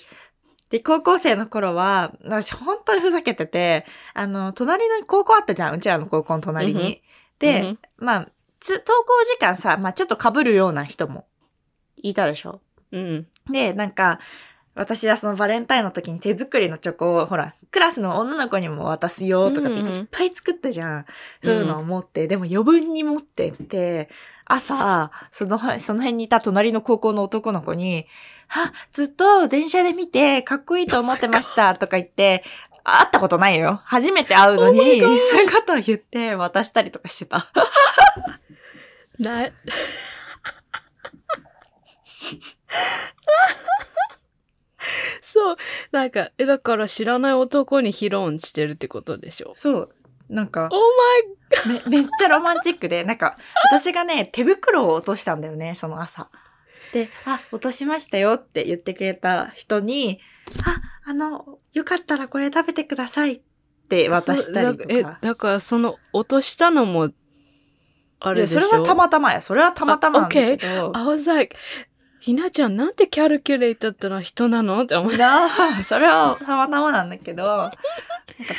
[0.70, 6.74] で、高校生の頃は、私本当にふざけてて、あの、隣の高校あったじゃん、うちらの高校の隣に。
[6.74, 6.98] うんうん
[7.40, 11.28] で、うんまあ、つ登校時間さ、まあちょっと被るような人も
[11.98, 12.62] いたでしょ。
[12.92, 13.28] うん。
[13.52, 14.20] で、なんか、
[14.76, 21.06] 私はそのバレンタインの時に手作りのチョコを、ほら、クラスの女の子にも渡すよとかってうんうんいっぱい作ったじゃん。
[21.44, 24.10] そういうのを持って、でも余分に持ってって、
[24.48, 28.08] 朝、その、その辺にいた隣の高校の男の子に、
[28.50, 32.44] あ、ずっと電車で見てかっこいいと思ってました とか言って、
[32.84, 33.82] 会ったことないよ。
[33.84, 37.52] 初めて会うのに、Oh そういうことを言って渡したりとかしてた。
[39.20, 39.50] な、
[45.22, 45.58] そう。
[45.92, 49.52] なんか、え、だから知らない男に披露してるってことでしょ？
[49.56, 49.96] そう。
[50.30, 53.38] なんか、Oh めめっちゃロマンチックで、なんか、
[53.72, 56.30] 私がね、手袋を落としたんだよね、その朝。
[56.94, 60.20] で、あ、落としましたよって言ってくれた人に、
[60.66, 63.42] あ、あの、よかったらこれ食べてくださいっ
[63.90, 65.20] て my 渡したりとそうだえ、か。
[65.22, 67.12] だからその落としたのも、
[68.20, 68.62] あれでしょ？
[68.62, 69.42] それはたまたまや。
[69.42, 70.92] それはたまたまなんだけど。
[70.96, 71.56] I was like,
[72.28, 74.84] ひなちゃんなんてキャルキュレーターな人なの？
[74.84, 77.74] って思いなあ、それはたまたまなんだけど、なんか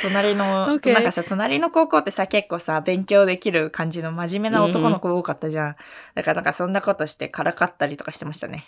[0.01, 5.75] 隣の、 Okay なんかさ、隣の高校ってさ、結構さ、勉強できる感じの真面目な男の子多かったじゃん。
[6.15, 8.65] だからなんかそんなことしてからかったりとかしてましたね。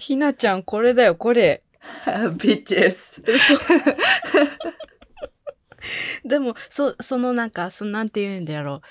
[0.00, 1.64] ひなちゃんこれだよ、これ。
[2.38, 3.24] bitches.
[6.24, 8.82] でも、そ、そのなんか、そのなんて言うんだろ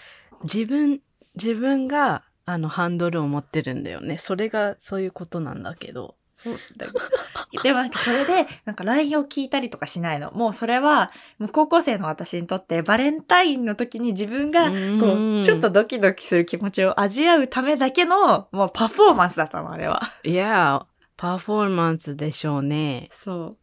[0.42, 0.44] う。
[0.44, 1.00] 自分、
[1.36, 4.18] 自分が、あの、ハンドルを持ってるんだよね。
[4.18, 6.16] それが、そういうことなんだけど。
[6.34, 6.92] そうだよ。
[7.64, 10.32] でもなんかそれで、なんか LINE を聞いたりとかしないの。
[10.32, 20.02] もうそれは、もう高校生の私にとって、バレンタインの時に自分が、こうんう、ちょっとドキドキする気持ちを味わうためだけの、もうパフォーマンスだったの、あれは。
[20.24, 23.08] いや、パフォーマンスでしょうね。
[23.12, 23.58] そう。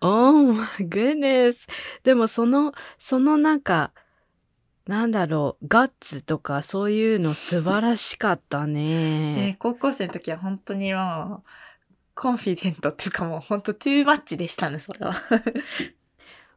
[0.00, 1.56] Oh my goodness.
[2.04, 3.92] でもその、そのなんか、
[4.90, 9.56] なんだろう、ガッツとかそういうの素晴らしかったでね。
[9.62, 11.48] 高校生の時は本当にもう、
[12.16, 15.14] コンフィデントっていうかもう本当トゥーマッチでしたね、それは。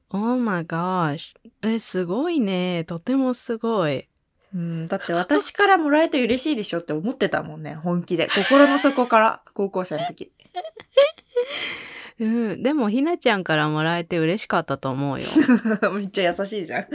[0.10, 1.36] Oh my gosh.
[1.62, 2.84] え、すごいね。
[2.86, 4.08] とてもすごい。
[4.54, 8.30] うん、だって私からもらえて嬉しいでしょって思ってたもんね、本気で。
[8.30, 10.32] 心の底から、高校生の時。
[12.20, 12.64] うん。
[12.64, 15.28] でも、ひなちゃんからもらえて嬉しかったと思うよ。
[15.96, 16.88] めっちゃ優しいじゃん。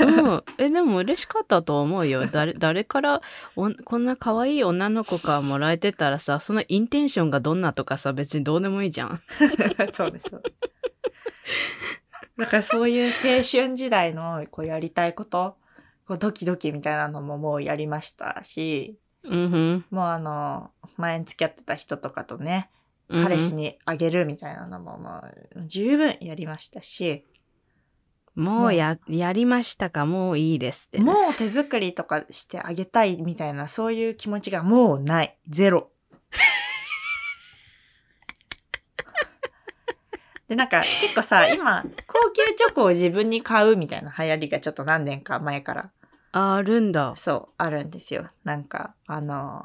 [0.00, 0.44] うん。
[0.58, 2.26] え、でも嬉しかったと思うよ。
[2.26, 3.22] 誰、誰から
[3.54, 9.22] こんな可愛い女の子からもらえてたらさ、そのインテンションがどんなとかさ、別にどうでもいいじゃん。
[9.92, 10.30] そうです。
[10.30, 10.66] そうです
[12.36, 15.56] だからそういう青春時代のこうやりたいこと、
[16.06, 19.84] こうドキドキみたいなのももうやりましたし、うん。
[19.90, 22.70] もうあの、前に付き合ってた人とかとね、
[23.08, 25.32] 彼氏にあげるみたいなのも、まあ、
[25.66, 27.24] 十分やりましたし。
[28.34, 35.38] もうや、うやりましたか、もういいですって、ね、もう手作りとかしてあげたいみたいな、そういう気持ちがもうない。
[35.48, 35.90] ゼロ。
[40.48, 45.90] で、なんか結構さ、今、高級チョコを自分に買うみたいな流行りがちょっと何年か前から。
[46.32, 47.14] あるんだ。
[47.16, 48.28] そう、あるんですよ。
[48.44, 49.64] なんか、あの、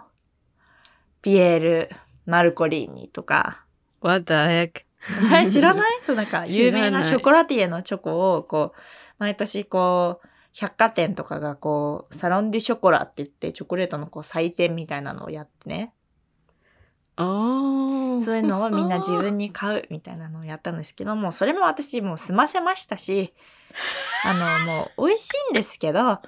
[1.22, 1.90] ピエール、
[2.32, 3.66] マルコリーニとか、
[4.02, 4.84] What the heck?
[5.30, 6.00] はい、知らない？
[6.08, 8.80] そう、なんか、有名なショコラティエのチョコを、こう、
[9.20, 15.94] 毎年こう、百貨店とかがこう、サロンデュショコラって言って、チョコレートのこう、祭典みたいなのをやってね。
[17.18, 18.24] ああ。
[18.24, 23.34] そういうのをみんな自分に買うみたいなのをやったんですけども、それも私もう済ませましたし、
[24.24, 26.22] あの、もう美味しいんですけど、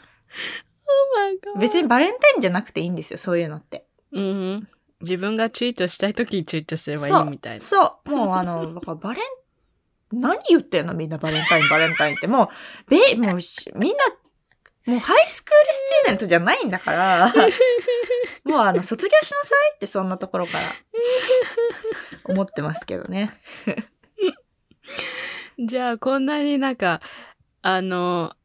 [1.55, 1.59] Oh.
[1.59, 3.85] 別にバレンタインじゃなくていいんですよ、そういうのって。
[4.11, 4.67] うん。
[5.03, 7.59] 自分がツイートしたいときにツイートすればいいみたいな。
[7.59, 10.93] そう、もうあの、バレン、何言ってんの？
[10.93, 12.27] みんなバレンタイン、バレンタインって。
[12.27, 12.49] も
[12.87, 14.05] う、べ、もうし、みんな、
[14.85, 17.33] もうハイスクールスチューデントじゃないんだから、
[18.43, 20.75] もうあの、卒業しなさいってそんなところから
[22.25, 23.39] 思ってますけどね。
[25.59, 27.01] じゃあ、こんなになんか、
[27.61, 28.35] あの、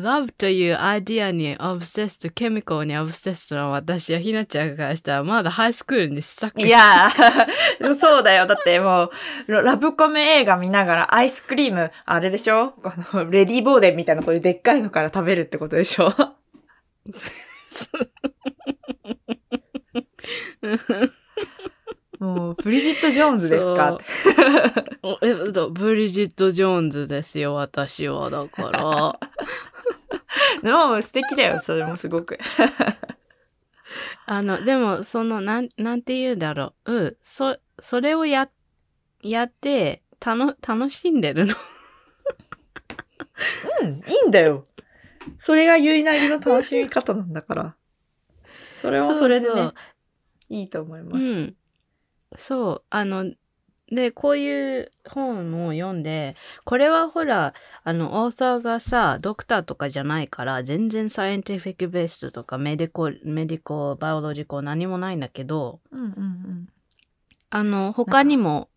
[0.00, 8.46] love というアイディアにオブセスト、ケミカルにオブセストな私やひなちゃんからしたら、まだハイスクールにスタックいやー、 そうだよ。
[8.46, 9.10] だっても
[9.48, 12.70] う、ララブコメ映画見ながらアイスクリーム、あれでしょ？
[12.82, 16.12] この、レディーボーデンみたいなこういうでっかいのから食べるってことでしょ？
[22.18, 23.98] もう、ブリジット・ジョーンズですか？
[25.22, 28.30] えっとブリジット・ジョーンズですよ、私は。
[28.30, 29.20] だから。
[30.62, 32.38] でも素敵だよ、それもすごく。
[34.26, 36.92] あの、でも、その、なん、なんて言うんだろう。
[36.92, 37.16] うん。
[37.22, 38.50] そ、それをや、
[39.22, 41.54] やって、たの、楽しんでるの。
[43.82, 44.66] うん、いいんだよ。
[45.38, 47.76] それがゆいなりの楽しみ方なんだから。
[48.74, 49.72] それはそれでね、
[50.48, 51.16] いいと思います。
[51.18, 51.56] うん。
[52.36, 52.82] そう。
[52.90, 53.32] あの、
[53.88, 57.54] で、こういう本を読んで、これはほら、
[57.84, 66.68] あの、オーサーがさ、ドクターとかじゃないから、全然サイエンティフィックベースとか、メディコ、メディコ、バイオロジコ、何もないんだけど、うんうんうん。
[67.50, 68.70] あの、他にも、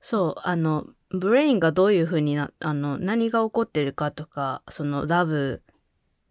[0.00, 5.62] そう、あの、ブレインがどういうふうにな、あの、何が起こってるかとか、その、ラブ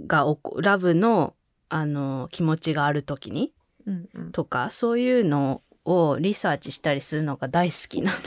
[0.08, 1.36] が起こ、ラブの、
[1.68, 3.54] あの、気持ちがあるときに、
[3.86, 8.18] うんうん、とか、そういうのをリサーチしたりするのが大好きなの。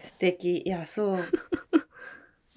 [0.00, 0.62] 素敵。
[0.64, 1.24] いや、そう。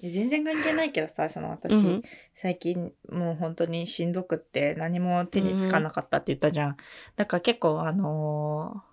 [0.00, 2.02] 全然関係ないけどさ、その私、うん
[2.34, 6.76] 最近もう本当にしんどくって何も手につかなかったって言ったじゃん。
[7.16, 8.88] だから結構あのー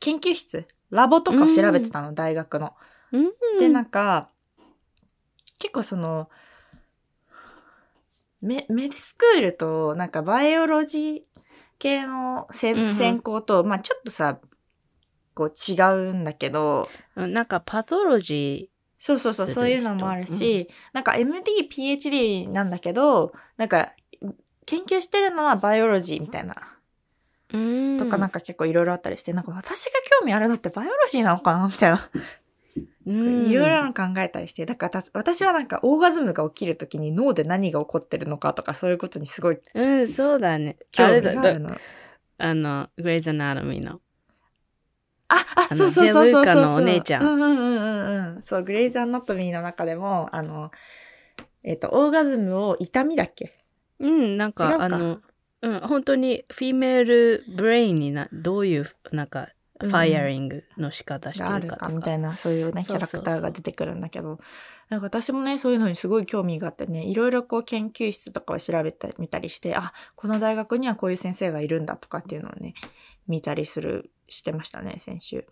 [0.00, 2.74] 研究室、ラボとか調べてたの、大学の。
[3.12, 4.30] うんで、なんか、
[5.58, 6.28] 結構その、
[8.40, 11.22] メメディスクールとなんかバイオロジー
[11.78, 14.38] 系のせんうんうん専攻と、まあちょっとさ、
[15.36, 23.92] こう違うんだけど、なんかパトロジそうそうそう、そういうのもあるし、なんか MD、PhD なんだけど、なんか
[24.64, 27.92] 研究してるのはバイオロジーみたいな、ー。
[27.92, 32.10] うんとかなんか結構いろいろあったりして、なんか私が興味あるのってバイオロジーなのかなみたいな。
[33.06, 40.76] うんいろいろ考えたりして、だからた私はなんかオーガズムが起きるときに脳で何が起こってるのかとかそういうことにすごいうん、そうだね。
[40.90, 41.76] 興味があるの。
[42.38, 44.00] あの、グレイズ・アナトミーの。
[45.28, 47.22] あ、あ、そうそうそうそうのお姉ちゃん。
[47.22, 48.42] うんうんうんうんうん。
[48.42, 50.70] そう、グレイズ・アナトミーの中でも、あの、
[51.64, 53.58] えっ、と、オーガズムを痛みだっけ？
[53.98, 54.84] うん、なんか、か。
[54.84, 55.20] あの、
[55.62, 59.48] うん、本当に female brain にな、どういう、なんか、
[59.80, 59.90] うん。
[59.90, 61.86] firing の仕方してるるかとか。
[61.88, 63.18] かみたいな、そういうね、キャラそうそう。
[63.18, 64.38] そうクターが出てくるんだけど、
[64.88, 72.72] なんか私もね、そういうのにすごい興味があってね、いろいろこう研究室とかを調べてみたりして、あ、この大学にはこういう先生がいるんだとかっていうのをね、
[73.28, 75.46] 見たりする、してましたね、先週。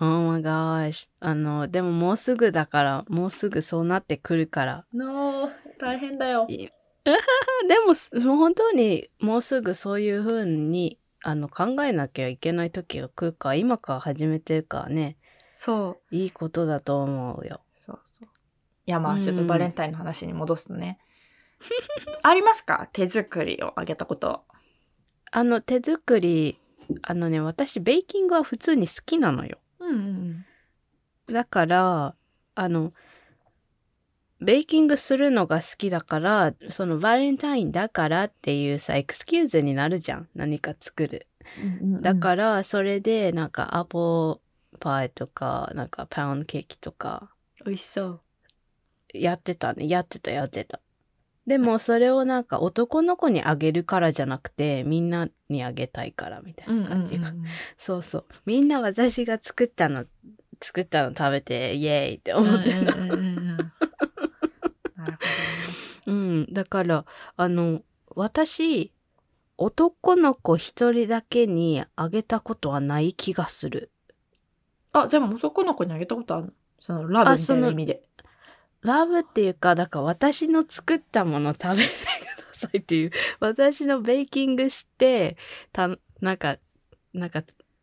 [0.00, 1.06] Oh my gosh.
[1.20, 4.86] あの、でももうすぐだから、もうすぐそうなってくるから。
[4.92, 6.46] No, 大変だよ。
[6.48, 6.68] い
[7.04, 15.16] でもす、本当にもうすぐそういう風に、あの、考えなきゃいけない時が来るから、今から始めてるからね、
[15.58, 16.14] そう。
[16.16, 17.60] いいことだと思うよ。
[17.76, 18.28] そうそう。
[18.86, 20.98] いや、まうんあ、ちょっとバレンタインの話に戻すとね。
[22.22, 22.88] ありますか？
[22.92, 24.44] 手作りをあげたこと。
[25.32, 26.58] あの、手作り、
[27.02, 29.58] あのね、私、 baking は普通に好きなのよ。
[29.80, 30.44] うんうん
[31.28, 32.14] だから、
[32.54, 32.92] あの、
[34.40, 40.28] baking するのが好きだから、そのバレンタインだからっていうさ、 excuse になるじゃん。
[40.34, 41.26] 何か作る。
[41.80, 42.02] うん。
[42.02, 44.40] だから、それで、なんか、アップル
[44.80, 47.30] パイとか、なんか、パウンドケーキとか、
[47.60, 48.20] ら、美味しそう。
[49.14, 49.88] やってたね。
[49.88, 50.80] やってた、やってた。
[51.46, 57.32] でも、それをなんか、男の子にあげるからじゃなくて、みんなにあげたいから、みたいな感じが。
[57.78, 58.24] そうそう。
[58.46, 60.06] みんな私が作ったの
[60.60, 62.78] 作ったの食べて、イエーイって思ってた。
[62.78, 63.72] うんうん
[66.06, 66.52] うん。
[66.52, 67.04] だから、
[67.36, 67.82] あの、
[68.14, 68.92] 私、
[69.58, 73.90] 男の子一人だけにあげたことはない気がする。
[74.92, 76.52] あ、でも男の子にあげたことあるの？
[76.80, 78.02] そのラブみたいな意味で。
[78.82, 83.10] ラブっていうか、だから私の作ったもの食べてくださいっていう、
[83.40, 85.36] 私のベーキングして、
[85.72, 85.88] た、
[86.20, 86.58] なんか、
[87.12, 87.42] なんか、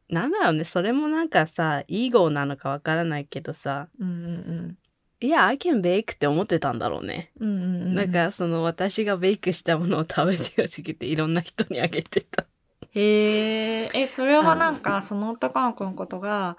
[0.10, 4.78] なんだろうね、それもなんかさ、イーゴーなのかわからないけどさ、うんうん
[5.22, 7.32] いや、I can bake って思ってたんだろうね。
[7.40, 7.50] うん。
[7.50, 7.96] うんうんうん。
[7.96, 12.46] なんか、その私がベイクしたものを食べてほしくて、いろんな人にあげてた。
[12.94, 16.58] へえ、え、それはなんか、その男の子のことが、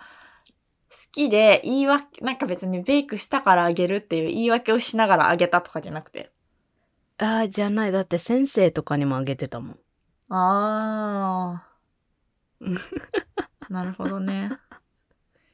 [0.91, 6.32] 好きで言い訳、なんか別にベイクしたからあげるっていう言い訳をしながらあげたとかじゃなくて。
[7.18, 7.93] ああ、じゃない。
[7.93, 9.78] だって先生とかにもあげてたもん。
[10.30, 11.64] あ
[12.61, 12.80] うんあ。
[13.68, 14.51] なるほどね。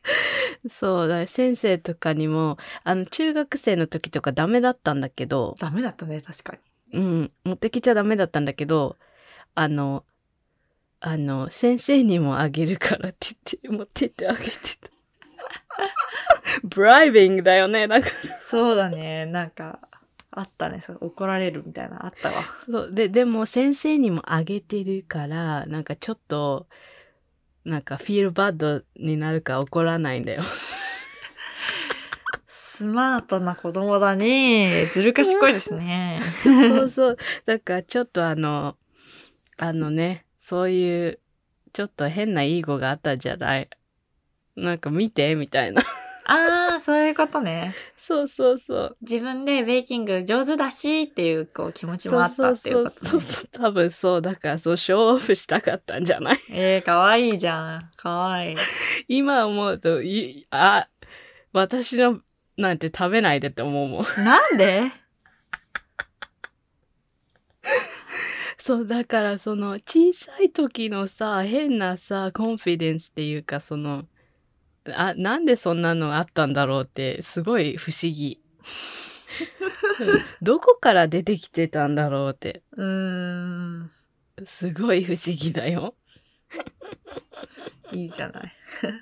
[0.71, 6.57] そうだ、先生とかにも、あの、中学生の時とかダメだったんだけど、ダメだったね、確か
[6.93, 7.01] に。
[7.01, 8.97] うん、持ってきちゃダメだったんだけど、
[9.55, 10.05] あの、
[11.01, 14.96] あの、先生にもあげるからって言って、持ってってあげてた。
[16.65, 18.41] ブライビングだよね、だから。
[18.41, 19.81] そうだね、なんか、
[20.31, 22.45] あったね、そう怒られるみたいな、あったわ。
[22.69, 22.93] そう。
[22.93, 26.67] で、でも先生にもあげてるから、なんかちょっと、
[27.65, 30.43] なんかフィールバッドになるから怒らないんだよ。
[32.49, 34.91] スマートな子供だね。
[34.93, 36.21] ずる賢いですね。
[36.45, 37.17] そうそう。
[37.47, 38.77] だからちょっとあの、
[39.57, 41.19] あのね、そういう、
[41.73, 43.69] ちょっと変ないい語があったじゃない？
[44.57, 45.83] なんか見て、みたいな。
[46.29, 47.77] ああ、そういうことね。
[47.99, 48.97] そうそうそう。
[49.01, 53.11] 自分でベーキング上手だしっていうこう気持ちもあったっていうこと、ね。
[53.11, 54.23] そうそうそう多分そう。
[54.23, 56.39] だからそう、ショーオフしたかったんじゃない？
[56.51, 57.91] えー、かわいいじゃん。
[57.97, 58.57] かわいい。
[59.07, 60.89] 今思うと、い、あ、
[61.53, 62.21] 私の
[62.57, 64.05] なんて食べないでって思うもん。
[64.25, 64.91] なんで？
[68.59, 74.07] そう、だからその小さい時のさ、変なさ、コンフィデンスっていうかその、
[74.95, 78.41] あ、なんでそんなのあったんだろうって、すごい不思議。
[80.43, 83.91] どこから出てきてたんだろうって、うーん。
[84.45, 85.95] すごい不思議だよ。
[87.93, 88.53] いいじゃない。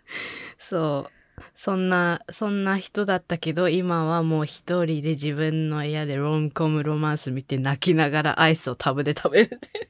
[0.58, 1.12] そう。
[1.54, 9.88] そんな、そんな人だったけど、今はもう一人で自分の部屋でロンコムロマンス見て泣きながらアイスをタブで食べるって。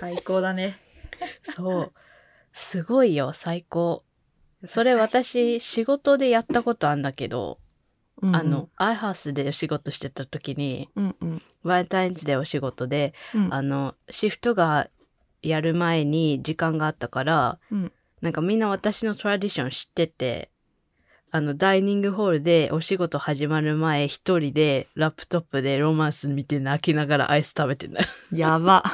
[0.00, 0.78] 最高だね。
[1.54, 1.92] そう。
[2.52, 4.04] すごいよ、最高。
[4.66, 7.58] それ私、仕事でやったことあんだけど、
[8.20, 11.42] うんあの、、アイハウスでお仕事してた時に、うんうん。
[11.64, 14.88] バレンタインズでお仕事で、うんあの、シフトが
[15.42, 17.92] やる前に時間があったから、うん
[18.22, 20.52] なんかみんな私のトラディション知ってて、
[21.32, 28.06] あの、ダイニングホールでお仕事始まる前、一人でラップトップでロマンス見て泣きながらアイス食べてんだよ。
[28.30, 28.84] やば。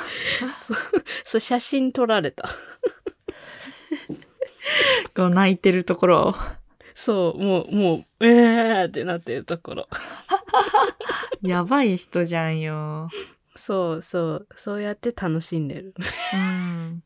[1.25, 2.49] そう、写真撮られた。
[5.15, 6.35] こう泣いてるところを。
[6.95, 9.89] そう、もう、もう、えーってなってるところ。
[11.43, 13.09] やばい人じゃんよ。
[13.57, 15.95] そうそう、そうやって楽しんでる。
[16.35, 17.03] うん。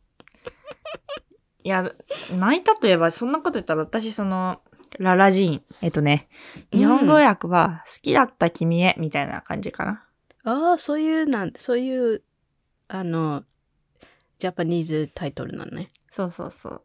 [1.65, 1.93] いや、
[2.31, 4.63] 泣いたといえば、そんなこと言ったら私、その、
[4.99, 5.63] ララジーン。
[5.83, 6.29] えっとね、
[6.73, 10.07] 日本語訳は、好きだった君へ、みたいな感じかな。
[10.45, 12.23] ああ、そういう、なん、そういう、
[12.89, 13.45] あの、
[14.39, 15.89] ジャパニーズタイトルなのね。
[16.11, 16.83] そうそうそう。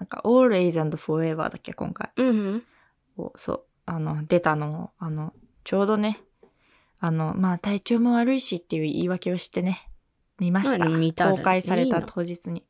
[0.00, 2.10] なんか、always and forever だっけ、今回。
[2.16, 2.62] うん。
[3.18, 6.20] をそう、あの、出たのを、あの、ちょうどね、
[7.00, 9.90] あの、まあ、体調も悪いしっていう言い訳をしてね、
[10.38, 10.78] 見ました。
[10.78, 12.64] 何見たら公開された当日に。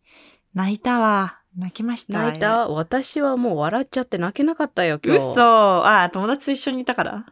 [0.55, 1.39] 泣いたわ。
[1.57, 2.21] 泣きました。
[2.21, 5.19] 泣いた私はもう笑っちゃって泣けなかったよ、今日。
[5.19, 7.27] 嘘あ、友達と一緒にいたから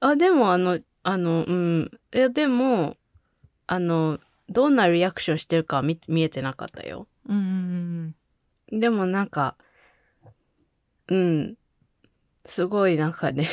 [0.00, 1.90] あ、でもあの、あの、うん。
[2.14, 2.96] いや、でも、
[3.66, 4.18] あの、
[4.48, 7.06] どんなリアクションしてるかは見見えてなかったよ。
[7.28, 8.14] うんうん
[8.70, 9.56] でもなんか、
[11.08, 11.56] うん。
[12.46, 13.48] すごいなんかね、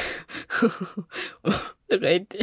[1.89, 2.39] とか言って。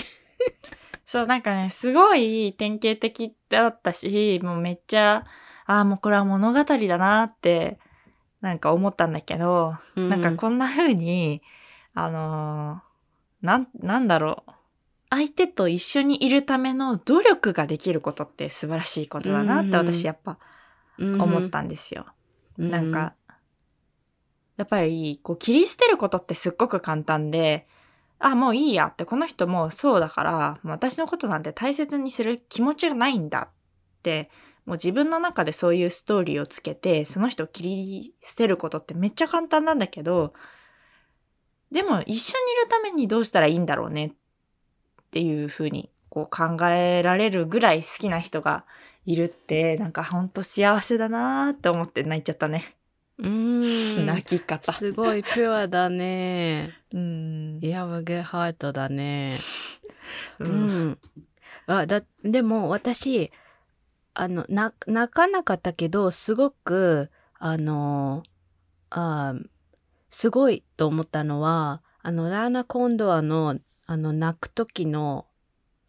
[1.07, 5.25] そう、なんかね、すごい典型的だったし、もうめっちゃ、
[5.67, 7.79] ああ、もうこれは物語だなって、
[8.41, 11.43] なんか思ったんだけど、なんかこんな風に、
[11.95, 14.53] あのーなん、なんだろう。
[15.11, 20.39] 相手と一緒にいるための努力ができることって素晴らしいことだなってうん私やっぱ
[20.99, 22.07] 思ったんですよ。
[22.59, 23.15] なんか、
[24.57, 27.67] やっぱり、こう、切り捨てることってすっごく簡単で、
[28.19, 34.31] あ、もういいやって、この人もそうだから、私のことなんて大切にする気持ちがないんだって、
[34.65, 40.33] もう自分の中でそういうストーリーをつけて、その人を切り捨てることってめっちゃ簡単なんだけど、
[41.71, 44.15] でも一緒にいるためにどうしたらいいんだろうねっ
[45.11, 48.65] ていうふうにこう考えられるぐらい好きな人が
[49.07, 52.77] いるって、なんかほんと幸せだなーって思って泣いちゃったね。
[53.19, 54.07] うーん。
[54.07, 54.73] 泣き方。
[54.73, 56.73] すごいピュアだね。
[56.93, 57.59] うん。
[57.61, 59.39] You have a good heart だね。
[60.39, 60.45] う。
[60.45, 60.99] うんん。
[61.67, 63.31] あ、だ、でも私、
[64.15, 68.23] あの、な、泣かなかったけど、すごく、あの、
[68.91, 69.35] あ
[70.09, 75.27] すごいと思ったのは、あの、ラーナ・コンドアの、あの、泣く時の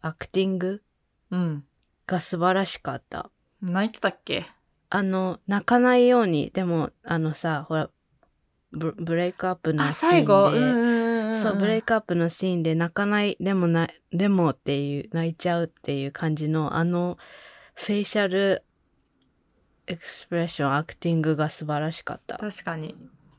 [0.00, 0.82] acting
[1.30, 1.64] うん。
[2.06, 3.30] が素晴らしかった。
[3.60, 4.46] 泣いてたっけ？
[4.90, 7.90] あの、泣かないように、でも、あのさ、ほら、
[8.72, 11.42] ブ break up のあ、シーンで、最後。
[11.42, 17.18] そう、 break up のシーンで泣かない、でもな、でもっていう、泣いちゃうっていう感じの、あの、
[17.74, 22.36] facial expression、acting が素晴らしかった。
[22.38, 22.94] 確かに。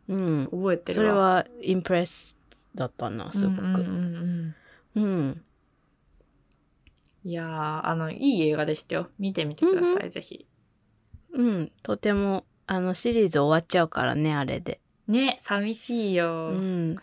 [0.10, 0.46] うん。
[0.52, 2.38] 覚えてるそれは、 impress
[2.76, 3.62] だったな、すごく。
[3.62, 4.56] うんうんうん
[4.96, 5.44] うんうん。
[7.28, 9.10] いやー、あの、いい映画でしたよ。
[9.20, 10.48] 見てみてください、うんぜひ。
[11.34, 11.72] うん。
[11.84, 14.80] とても、あの、シリーズ終わっちゃうからね、あれで。
[15.10, 16.52] ね、寂しいよ。
[16.52, 16.96] うん。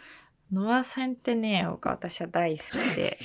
[0.50, 3.18] ノア戦ってね、僕私は大好きで。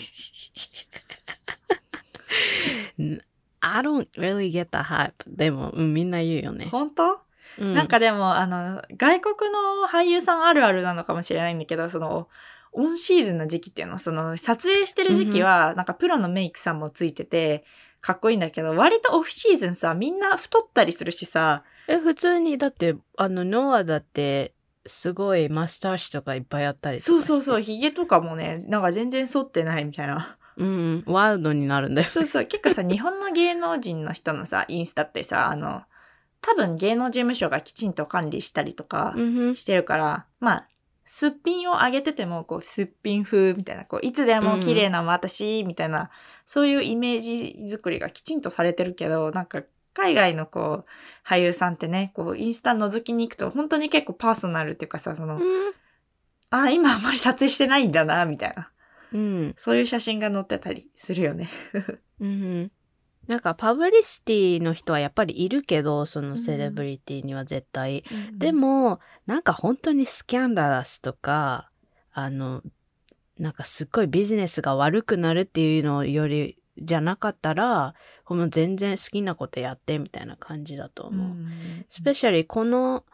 [3.62, 5.14] I don't really get the hype.
[5.26, 6.66] でも、うん、みんな言うよね。
[6.66, 7.22] 本当、
[7.60, 12.28] うん、なんかでも、あの、外国の俳優さんあるあるなのかもしれないんだけど、その、
[12.72, 17.64] オンシーズンの時期っていうの、その、撮影してる時期は、なんかプロのメイクさんもついてて、
[18.02, 24.54] かっこいいんだけど、割とオフシーズンさ、みんな太ったりするしさ、え、普通に、だって、あの、ノアだって、
[24.86, 30.38] すごいマスターシとかいっぱいあったりそうそうそう、ヒゲとかもね、なんか全然剃ってないみたいな。
[30.58, 32.10] うん、ワイルドになるんだよ。
[32.10, 35.84] そうそう、結構さ、日本の芸能人の人のさ、インスタってさ、あの、
[36.42, 39.14] 多分芸能事務所がきちんと管理したりとか
[39.56, 40.69] してるから、まあ、
[41.12, 46.12] すっぴんを上げてても、こう、すっぴん風みたいな、こう、いつでも綺麗な私、みたいな、
[46.46, 49.64] そういうイメージ作りがきちんとされてるけど、なんか、
[49.96, 55.42] 海外のこう、俳優さんってね、こう、インスタ覗きに行くと、本当に結構パーソナルっていうかさ、その、
[56.52, 58.70] あ、今あんまり撮影してないんだな、みたいな。
[59.12, 59.54] うん。
[59.58, 61.50] そういう写真が載ってたりするよね。
[62.22, 62.72] うんうん。
[63.30, 68.04] なんか、パブリシティの人はやっぱりいるけど、そのセレブリティには絶対。
[68.34, 71.70] でも、なんか本当にスキャンダラスとか、
[72.12, 72.64] あの、
[73.38, 81.36] なんかすっごいビジネスが悪くなるっていうのより、じゃなかったら、ほんま全然好きなことやってみたいな感じだとうん、思う。
[81.92, 83.06] スペシャリこの、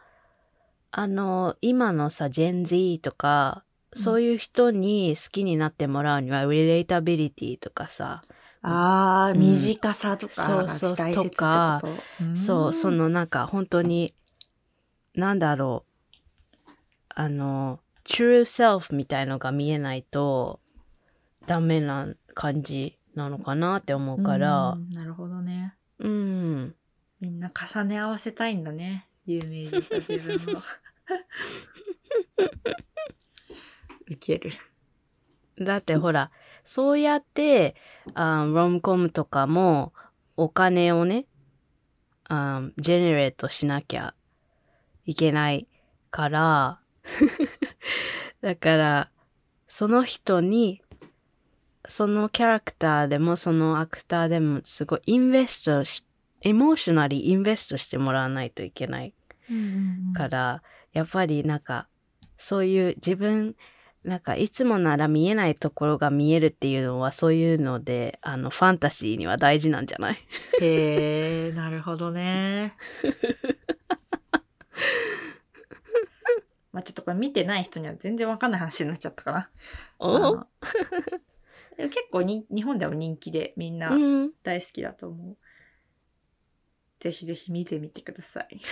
[0.92, 8.22] あの、今のさ、ジェン Z とか、うんそういう人に好きになってもらうには、リレータビリティとかさ、
[8.68, 11.36] ああ、うん短さとかがそうそう大切ってこと？
[11.36, 11.82] とか
[12.34, 14.14] そう、そ、のなんか本当に、
[15.14, 15.84] なんだろ
[16.66, 16.70] う、
[17.08, 20.60] あの、true self みたいのが見えないと、
[21.46, 25.74] ダメな感じなのかなって思うからう、んなるほどね。
[26.00, 26.74] うん。
[27.20, 29.06] みんな重ね合わせたいんだね。
[29.26, 30.60] 有名人と自分を。
[34.08, 34.52] ウケる。
[35.58, 36.30] だってほら、
[36.66, 37.74] そうやって、
[38.14, 39.92] あロムコムとかも
[40.36, 41.26] お金をね、
[42.28, 44.14] あジェネレートしなきゃ
[45.06, 45.68] いけない
[46.10, 46.80] から、
[48.42, 49.10] だから、
[49.68, 50.82] その人に、
[51.88, 56.04] そのキャラクターでもそのアクターでもすごいインベストし、
[56.40, 59.14] エモーショナリーインベストしてもらわないといけない
[60.14, 60.62] から、
[60.92, 61.88] やっぱりなんか、
[62.38, 63.54] そういう自分、
[64.06, 70.18] なんかいつもなら見えないところが見えるっていうのはそういうので、あの、ファンタジーには大事なんじゃない？
[70.60, 72.76] へえ、なるほどね。
[76.72, 79.38] まあちょっとこれ見てない人には全然わかんない話になっちゃったかな。
[79.38, 79.50] あ
[79.98, 80.46] お
[81.78, 84.30] 結構に日本でも人気でみんなうん。
[84.44, 85.36] 大好きだと思う。
[87.00, 88.60] ぜひぜひ見てみてください。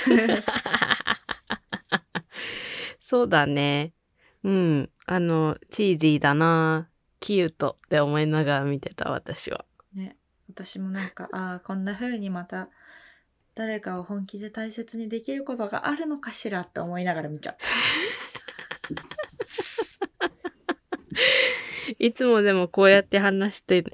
[3.00, 3.92] そうだね。
[4.44, 4.90] うん。
[5.06, 6.88] あの、チーズィーだな、
[7.18, 9.64] キュートって思いながら見てた私は。
[9.94, 10.16] ね、
[10.48, 12.68] 私もなんか、ああ、こんな風にまた
[13.54, 17.64] 誰かを本気で大切にできることがあるのかしらって思いながら見ちゃった。
[21.98, 23.84] いつもでもこうやって話して、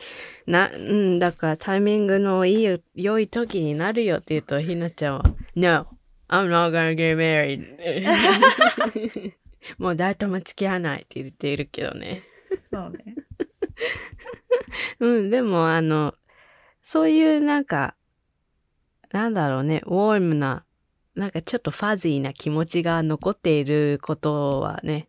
[0.47, 5.23] な、うん、だからタイミングのいい、良い時になるよって言うと、ひなちゃんは、
[5.55, 5.87] No,
[6.29, 9.35] I'm not gonna get married.
[9.79, 12.23] もう誰とも付き合わないって言っているけどね。
[12.71, 13.17] そうね。
[15.01, 16.15] うん、でもあの、
[16.83, 17.95] そういうなんか、
[19.13, 20.65] なんだろうね、ウォームな、
[21.15, 25.09] なんかちょっとファジーな気持ちが残っていることはね、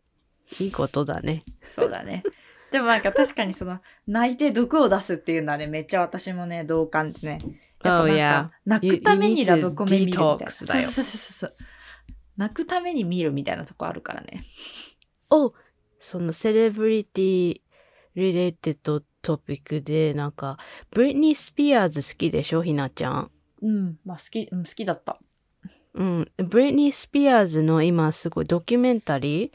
[0.59, 1.43] いいことだね。
[1.67, 2.23] そうだね。
[2.71, 7.39] でもなんか確かにその泣いて毒を出すっていうのはね、めっちゃ私もね、同感でね。
[7.83, 10.51] やっぱ Oh, なん.か泣くためにラブコメ見るみたいな。
[10.51, 11.55] そうそうそうそう。
[12.41, 14.45] 泣くために見るみたいなとこあるからね。
[15.29, 15.53] お
[15.99, 20.57] その celebrity related topic で、なんか、
[20.89, 23.31] ブリトニー・スピアーズ好きでしょひなちゃん？
[23.61, 23.99] うん。
[24.03, 25.19] まあ好き、うん好きだった。
[25.93, 26.31] うん。
[26.37, 29.51] ブリトニー・スピアーズの今すごいドキュメンタリー、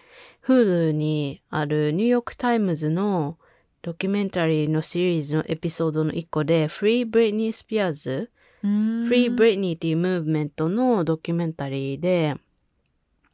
[0.46, 3.36] Hulu にあるニューヨーク・タイムズの
[3.82, 8.28] ドキュメンタリーのシリーズのエピソードの一個で、Free Britney Spears、
[8.62, 12.36] Free Britney っていうムーブメントのドキュメンタリーで、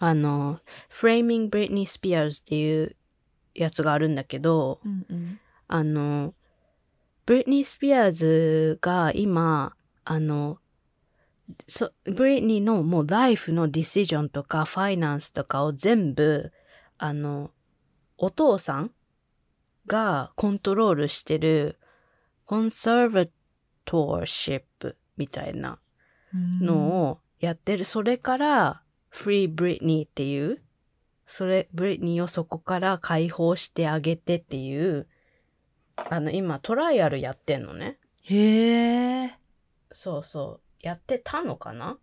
[0.05, 0.59] あの、
[0.91, 2.97] Framing Britney Spears っていう
[3.55, 5.41] やつがあるんだけど、うんうん。
[5.69, 6.35] あの、
[7.25, 10.59] ブリトニー・スピアーズが今、あの、
[11.69, 16.51] そブリトニーのもうライフのディシジョンとかファイナンスとかを全部、
[16.99, 17.53] あの、
[18.19, 18.91] お父さん
[19.87, 21.79] がコントロールしてる
[22.45, 23.27] コンサーバ
[23.85, 25.79] トーシップみたいな
[26.61, 27.85] のをやってる。
[27.85, 28.82] それから、
[29.15, 30.63] フリー・ブリトニーっていう、
[31.27, 35.07] それ、ブリトニーをそこから解放してあげてっていう、
[35.97, 37.99] あの、今、トライアルやってんのね。
[38.23, 39.39] へえ。
[39.93, 40.61] そうそう。
[40.81, 41.99] やってたのかな？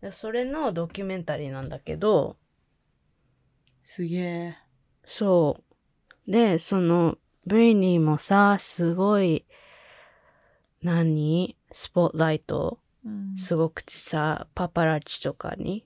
[0.00, 2.36] でそれのドキュメンタリーなんだけど、
[3.84, 4.56] すげえ。
[5.04, 5.62] そ
[6.26, 6.30] う。
[6.30, 9.44] で、その、ブリニーもさ、すごい、
[10.82, 11.56] 何？
[11.72, 12.80] スポットライト？
[13.04, 15.84] うんすごくさ、パパラッチとかに、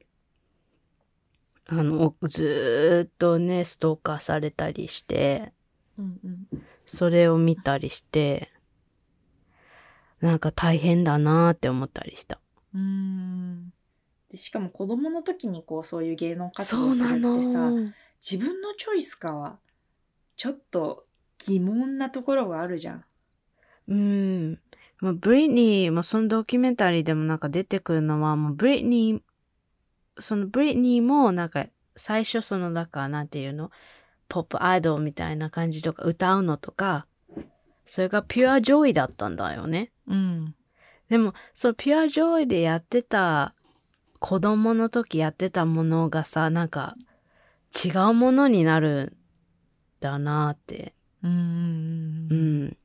[1.66, 5.52] あの、ずーっとね、ストーカーされたりして、
[5.98, 6.46] うんうん。
[6.86, 8.50] それを見たりして、
[10.20, 12.40] なんか大変だなーって思ったりした。
[12.74, 13.72] うーん。
[14.30, 17.92] でしかも子供の時にこうそういう芸能活動するなってさ、の。
[18.20, 19.58] 自分のチョイスかは
[20.36, 21.06] ちょっと
[21.38, 23.04] 疑問なところがあるじゃん。
[23.88, 24.60] うん。
[25.00, 29.22] まあ、ブリニーもそのドキュメンタリーでもなんか出てくるのは、もうブリニー、
[30.18, 33.70] そのブリニーもなんか最初そのなんかなんていうの？
[34.28, 37.06] ポップアイドルみたいな感じとか歌うのとか、
[37.84, 39.92] それが pure joy だったんだよね。
[40.06, 40.54] うん。
[41.10, 43.54] でも、その pure joy でやってた、
[44.20, 46.94] 子供の時やってたものがさ、なんか
[47.84, 49.16] 違うものになるん
[50.00, 50.94] だなって。
[51.22, 52.34] うんう。
[52.34, 52.76] ん。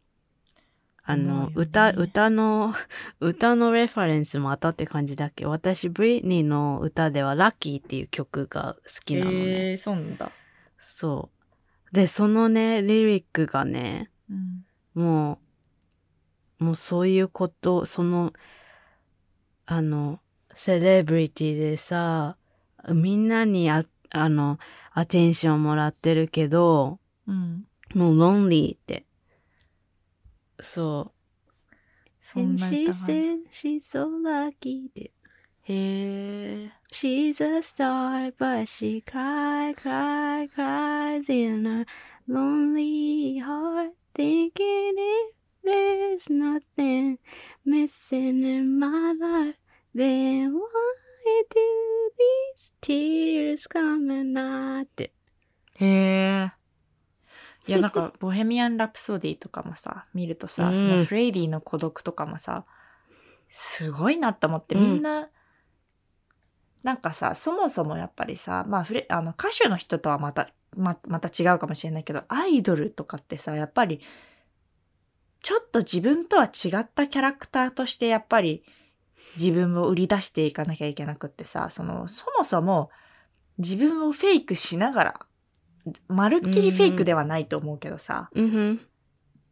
[1.10, 2.74] あの、ね歌、歌の、
[3.22, 5.46] 歌の reference もあったって感じだっけ？
[5.46, 9.38] 私、ブリトニーの歌ではラッキーっていう曲が好きなのね。
[9.70, 10.32] へえそうなんだ。
[10.78, 11.30] そ
[11.92, 11.96] う。
[11.96, 14.66] で、そのね、リリックがね、うん。
[15.02, 15.40] も
[16.60, 18.34] う、もうそういうこと、その、
[19.66, 20.20] あの、
[20.56, 22.36] セレブリティでさ、
[22.94, 24.60] みんなにあ、あの、
[24.92, 27.66] アテンションもらってるけど、うん。
[27.94, 29.07] もうロンリーって。
[30.61, 31.23] そう。
[32.21, 35.13] そん And な she 歌が said she's so lucky って。
[35.65, 36.73] へえ。
[36.91, 41.87] She's a star, but she cry, cry, cries in her
[42.29, 47.19] lonely heart, thinking if there's nothing
[47.65, 49.57] missing in my life,
[49.95, 54.83] then why do these tears come at night?
[54.83, 55.13] って。
[55.79, 56.53] へえ。
[57.68, 60.76] いや、なんか、 ボヘミアン・ラプソディとかもさ、見るとさ、うん。
[60.76, 62.66] そのフレイディの孤独とかもさ、
[63.50, 64.82] すごいなって思って、うん。
[64.82, 65.30] みんな、
[66.84, 74.02] なんかさ、そもそもやっぱりさ、まあフレ、あの、歌手の人とはまた、ま、また違うかもしれないけど、アイドルとかってさ、やっぱり、
[75.42, 78.64] ちょっと自分とは違ったキャラクターとして、やっぱり、
[79.38, 82.90] 自分を売り出していかなきゃいけなくってさ、その、そもそも、
[83.58, 85.26] 自分をフェイクしながら、
[86.08, 88.80] まるっきりフェイクではないと思うけどさ、うん。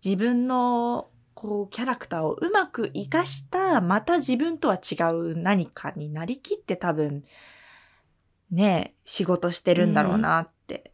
[0.03, 7.23] 自分のこうキャラクターをうまく活かしたまた自分とは違う何かになりきって多分
[8.51, 10.91] ね仕事してるんだろうなって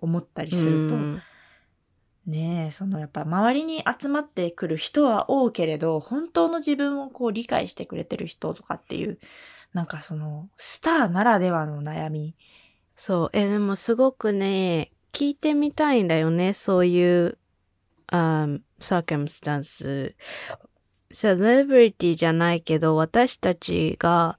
[0.00, 1.22] 思ったりすると、うん。
[2.26, 9.18] ねえそのやっぱ周りに集まってくる人は多けれど本当の自分をこう理解してくれてる人とかっていう
[9.72, 12.34] なんかそのスターならではの悩み
[13.00, 13.30] そう。
[13.32, 16.52] え、でもすごくね、聞いてみたいんだよね。
[16.52, 17.38] そういう、
[18.08, 18.46] あ
[18.78, 20.14] サーカムスタンス。
[21.10, 24.38] セレブリティじゃないけど、私たちが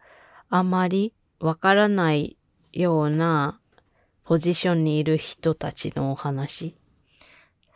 [0.52, 2.38] あまりわからない
[2.72, 3.60] ような
[4.26, 6.76] ポジションにいる人たちのお話。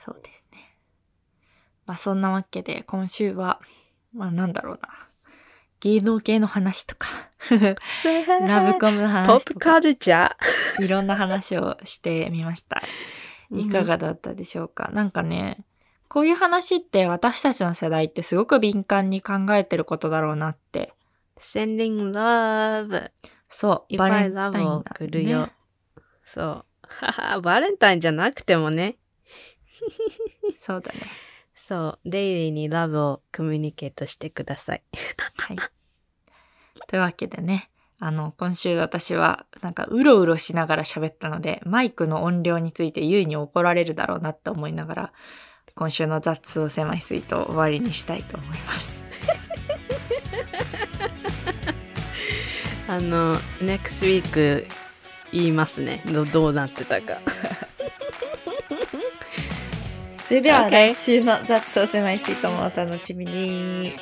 [0.05, 0.77] そうですね。
[1.87, 3.59] まあそんなわけで今週は、
[4.13, 4.89] まあなんだろうな。
[5.79, 7.07] 芸能系の話とか、
[8.47, 10.83] ラブコムのポップカルチャー？
[10.85, 12.81] いろんな話をしてみました。
[13.51, 15.63] いかがだったでしょうか、なんかね、
[16.07, 20.93] こういう話って私たちの世代ってすごく敏感に考えてることだろうなって。
[21.37, 23.11] Sending love.
[23.49, 25.49] そう、バレンタインラブをだ送るよ。
[26.23, 26.65] そ
[27.37, 27.41] う。
[27.41, 28.97] バレンタインじゃなくてもね。
[30.57, 31.01] そうだね。
[31.55, 32.09] そう。
[32.09, 34.83] デイリーにラブをコミュニケートしてください。
[35.37, 35.57] はい。
[36.87, 37.69] というわけでね、
[37.99, 45.13] あの、今週私は、なんか、うろうろしながら喋ったので、マイクの音量について優に怒られるだろうなって思いながら、
[45.75, 49.03] 今週の雑を狭いスイートを終わりにしたいと思います。
[52.87, 54.67] あの、next week
[55.31, 56.03] 言いますね。
[56.05, 57.19] どどうなってたか。
[60.25, 63.93] それでは来週の雑を狭いスイートもお楽しみに。